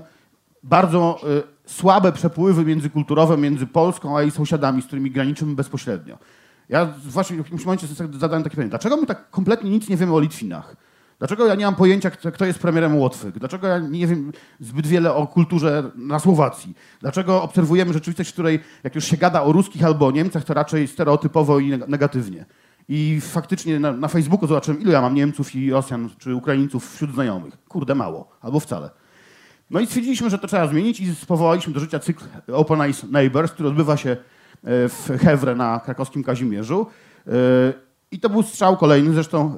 bardzo 0.63 1.19
e, 1.23 1.43
słabe 1.65 2.11
przepływy 2.11 2.65
międzykulturowe 2.65 3.37
między 3.37 3.67
Polską 3.67 4.17
a 4.17 4.21
jej 4.21 4.31
sąsiadami, 4.31 4.81
z 4.81 4.85
którymi 4.85 5.11
graniczymy 5.11 5.55
bezpośrednio. 5.55 6.17
Ja 6.69 6.93
właśnie 7.03 7.35
w 7.35 7.39
jakimś 7.39 7.65
momencie 7.65 7.87
sobie 7.87 8.19
zadałem 8.19 8.43
takie 8.43 8.55
pytanie, 8.55 8.69
dlaczego 8.69 8.97
my 8.97 9.05
tak 9.05 9.29
kompletnie 9.29 9.69
nic 9.69 9.89
nie 9.89 9.97
wiemy 9.97 10.13
o 10.13 10.19
Litwinach? 10.19 10.75
Dlaczego 11.19 11.45
ja 11.47 11.55
nie 11.55 11.65
mam 11.65 11.75
pojęcia, 11.75 12.11
kto, 12.11 12.45
jest 12.45 12.59
premierem 12.59 12.97
Łotwy? 12.97 13.31
Dlaczego 13.31 13.67
ja 13.67 13.79
nie 13.79 14.07
wiem 14.07 14.31
zbyt 14.59 14.87
wiele 14.87 15.13
o 15.13 15.27
kulturze 15.27 15.91
na 15.95 16.19
Słowacji? 16.19 16.75
Dlaczego 16.99 17.43
obserwujemy 17.43 17.93
rzeczywistość, 17.93 18.29
w 18.29 18.33
której 18.33 18.59
jak 18.83 18.95
już 18.95 19.05
się 19.05 19.17
gada 19.17 19.43
o 19.43 19.51
ruskich 19.51 19.83
albo 19.83 20.07
o 20.07 20.11
Niemcach, 20.11 20.43
to 20.43 20.53
raczej 20.53 20.87
stereotypowo 20.87 21.59
i 21.59 21.69
neg- 21.69 21.89
negatywnie? 21.89 22.45
I 22.89 23.21
faktycznie 23.21 23.79
na, 23.79 23.91
na 23.91 24.07
Facebooku 24.07 24.47
zobaczyłem, 24.47 24.81
ilu 24.81 24.91
ja 24.91 25.01
mam 25.01 25.15
Niemców 25.15 25.55
i 25.55 25.71
Rosjan 25.71 26.09
czy 26.17 26.35
Ukraińców 26.35 26.93
wśród 26.93 27.13
znajomych. 27.13 27.57
Kurde, 27.67 27.95
mało. 27.95 28.29
Albo 28.41 28.59
wcale. 28.59 28.89
No 29.71 29.79
i 29.79 29.87
stwierdziliśmy, 29.87 30.29
że 30.29 30.37
to 30.37 30.47
trzeba 30.47 30.67
zmienić 30.67 30.99
i 30.99 31.13
powołaliśmy 31.27 31.73
do 31.73 31.79
życia 31.79 31.99
cykl 31.99 32.23
Open 32.53 32.81
Eyes 32.81 33.03
Neighbors, 33.03 33.51
który 33.51 33.69
odbywa 33.69 33.97
się 33.97 34.17
w 34.63 35.17
Hewre 35.21 35.55
na 35.55 35.79
krakowskim 35.79 36.23
Kazimierzu. 36.23 36.87
E, 37.27 37.31
I 38.11 38.19
to 38.19 38.29
był 38.29 38.43
strzał 38.43 38.77
kolejny, 38.77 39.13
zresztą 39.13 39.45
e, 39.49 39.53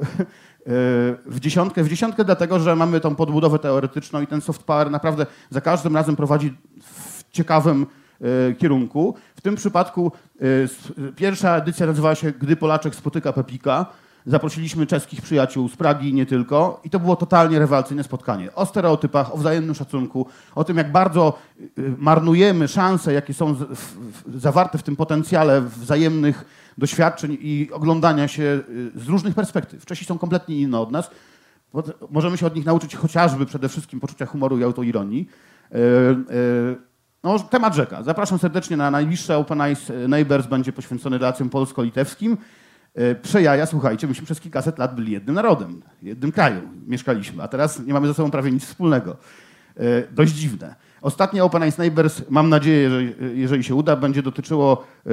w 1.26 1.40
dziesiątkę. 1.40 1.84
W 1.84 1.90
dziesiątkę 1.90 2.26
dlatego, 2.26 2.60
że 2.60 2.76
mamy 2.76 3.00
tą 3.00 3.16
podbudowę 3.16 3.60
teoretyczną 3.60 4.22
i 4.22 4.28
ten 4.28 4.42
soft 4.42 4.64
power 4.64 4.92
naprawdę 4.92 5.26
za 5.50 5.62
każdym 5.62 5.96
razem 5.96 6.16
prowadzi 6.16 6.54
w 6.82 7.24
ciekawym 7.32 7.86
e, 8.22 8.54
kierunku. 8.54 9.16
W 9.36 9.42
tym 9.42 9.56
przypadku 9.56 10.12
e, 10.42 11.12
pierwsza 11.16 11.58
edycja 11.58 11.86
nazywała 11.86 12.16
się 12.16 12.32
Gdy 12.32 12.56
Polaczek 12.56 12.96
spotyka 12.96 13.34
Pepika. 13.34 13.86
Zaprosiliśmy 14.26 14.86
czeskich 14.86 15.22
przyjaciół 15.22 15.70
z 15.70 15.76
Pragi 15.76 16.10
i 16.10 16.14
nie 16.14 16.26
tylko. 16.26 16.82
I 16.84 16.90
to 16.90 17.00
było 17.00 17.16
totalnie 17.16 17.60
rewelacyjne 17.60 18.04
spotkanie. 18.04 18.56
O 18.56 18.66
stereotypach, 18.66 19.34
o 19.34 19.38
wzajemnym 19.38 19.76
szacunku, 19.76 20.28
o 20.56 20.64
tym, 20.64 20.78
jak 20.78 20.92
bardzo 20.92 21.38
y, 21.60 21.96
marnujemy 21.98 22.68
szanse, 22.68 23.14
jakie 23.14 23.34
są 23.34 23.56
zawarte 24.36 24.78
w 24.78 24.84
tym 24.84 24.96
potencjale 24.96 25.62
wzajemnych 25.62 26.46
doświadczeń 26.78 27.38
i 27.42 27.70
oglądania 27.74 28.28
się 28.28 28.44
y, 28.44 28.92
z 28.96 29.08
różnych 29.08 29.36
perspektyw. 29.36 29.86
Czesi 29.86 30.06
są 30.06 30.18
kompletnie 30.18 30.62
inne 30.62 30.80
od 30.80 30.92
nas. 30.92 31.12
Możemy 32.10 32.38
się 32.38 32.46
od 32.46 32.56
nich 32.56 32.66
nauczyć 32.66 32.96
chociażby 32.96 33.46
przede 33.46 33.70
wszystkim 33.70 34.00
poczucia 34.00 34.26
humoru 34.26 34.60
i 34.60 34.64
autoironii. 34.64 35.30
No, 37.24 37.40
temat 37.40 37.76
rzeka. 37.76 38.04
Zapraszam 38.04 38.40
serdecznie 38.40 38.78
na 38.78 38.92
najbliższe 38.92 39.38
Open 39.38 39.62
Eyes 39.62 39.92
Neighbors, 40.08 40.48
będzie 40.48 40.74
poświęcony 40.74 41.18
relacjom 41.18 41.50
polsko-litewskim. 41.50 42.38
E, 42.96 43.16
Przejaja, 43.16 43.66
słuchajcie, 43.66 44.08
myśmy 44.08 44.26
przez 44.26 44.40
kilkaset 44.40 44.78
lat 44.78 44.96
byli 44.96 45.12
jednym 45.12 45.36
narodem, 45.36 45.82
jednym 46.02 46.32
kraju 46.32 46.62
mieszkaliśmy, 46.88 47.44
a 47.44 47.48
teraz 47.48 47.80
nie 47.80 47.94
mamy 47.94 48.08
ze 48.08 48.14
sobą 48.14 48.32
prawie 48.32 48.52
nic 48.52 48.66
wspólnego. 48.66 49.18
E, 49.78 49.84
Dość 50.12 50.34
dziwne. 50.34 50.76
Ostatnie 51.02 51.44
Open 51.44 51.64
Eyes 51.64 51.78
Neighbors, 51.78 52.22
mam 52.30 52.50
nadzieję, 52.50 52.90
że 52.90 53.04
jeżeli 53.34 53.64
się 53.64 53.76
uda, 53.76 53.96
będzie 53.96 54.24
dotyczyło 54.24 54.84
e, 55.06 55.10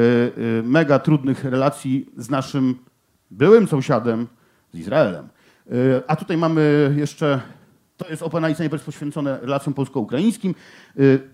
mega 0.62 0.98
trudnych 0.98 1.44
relacji 1.44 2.10
z 2.16 2.30
naszym 2.30 2.78
byłym 3.30 3.68
sąsiadem, 3.68 4.26
z 4.72 4.78
Izraelem. 4.78 5.28
A 6.06 6.16
tutaj 6.16 6.36
mamy 6.36 6.94
jeszcze, 6.96 7.40
to 7.96 8.08
jest 8.08 8.22
Open 8.22 8.44
Eyes 8.44 8.58
Neighbors 8.58 8.82
poświęcone 8.84 9.38
relacjom 9.42 9.74
polsko-ukraińskim 9.74 10.54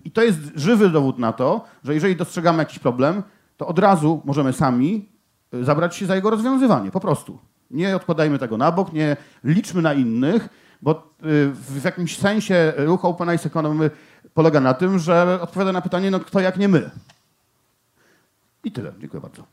i 0.05 0.11
to 0.11 0.23
jest 0.23 0.39
żywy 0.55 0.89
dowód 0.89 1.19
na 1.19 1.33
to, 1.33 1.65
że 1.83 1.93
jeżeli 1.93 2.15
dostrzegamy 2.15 2.59
jakiś 2.59 2.79
problem, 2.79 3.23
to 3.57 3.67
od 3.67 3.79
razu 3.79 4.21
możemy 4.25 4.53
sami 4.53 5.09
zabrać 5.61 5.95
się 5.95 6.05
za 6.05 6.15
jego 6.15 6.29
rozwiązywanie, 6.29 6.91
po 6.91 6.99
prostu. 6.99 7.39
Nie 7.71 7.95
odkładajmy 7.95 8.39
tego 8.39 8.57
na 8.57 8.71
bok, 8.71 8.93
nie 8.93 9.17
liczmy 9.43 9.81
na 9.81 9.93
innych, 9.93 10.49
bo 10.81 10.91
y, 10.91 11.51
w 11.53 11.81
jakimś 11.83 12.17
sensie 12.17 12.73
ruch 12.77 13.05
Open 13.05 13.29
Eyes 13.29 13.45
Economy 13.45 13.91
polega 14.33 14.59
na 14.59 14.73
tym, 14.73 14.99
że 14.99 15.39
odpowiada 15.41 15.71
na 15.71 15.81
pytanie, 15.81 16.11
no 16.11 16.19
kto 16.19 16.39
jak 16.39 16.57
nie 16.57 16.67
my. 16.67 16.91
I 18.63 18.71
tyle. 18.71 18.93
Dziękuję 18.99 19.21
bardzo. 19.21 19.43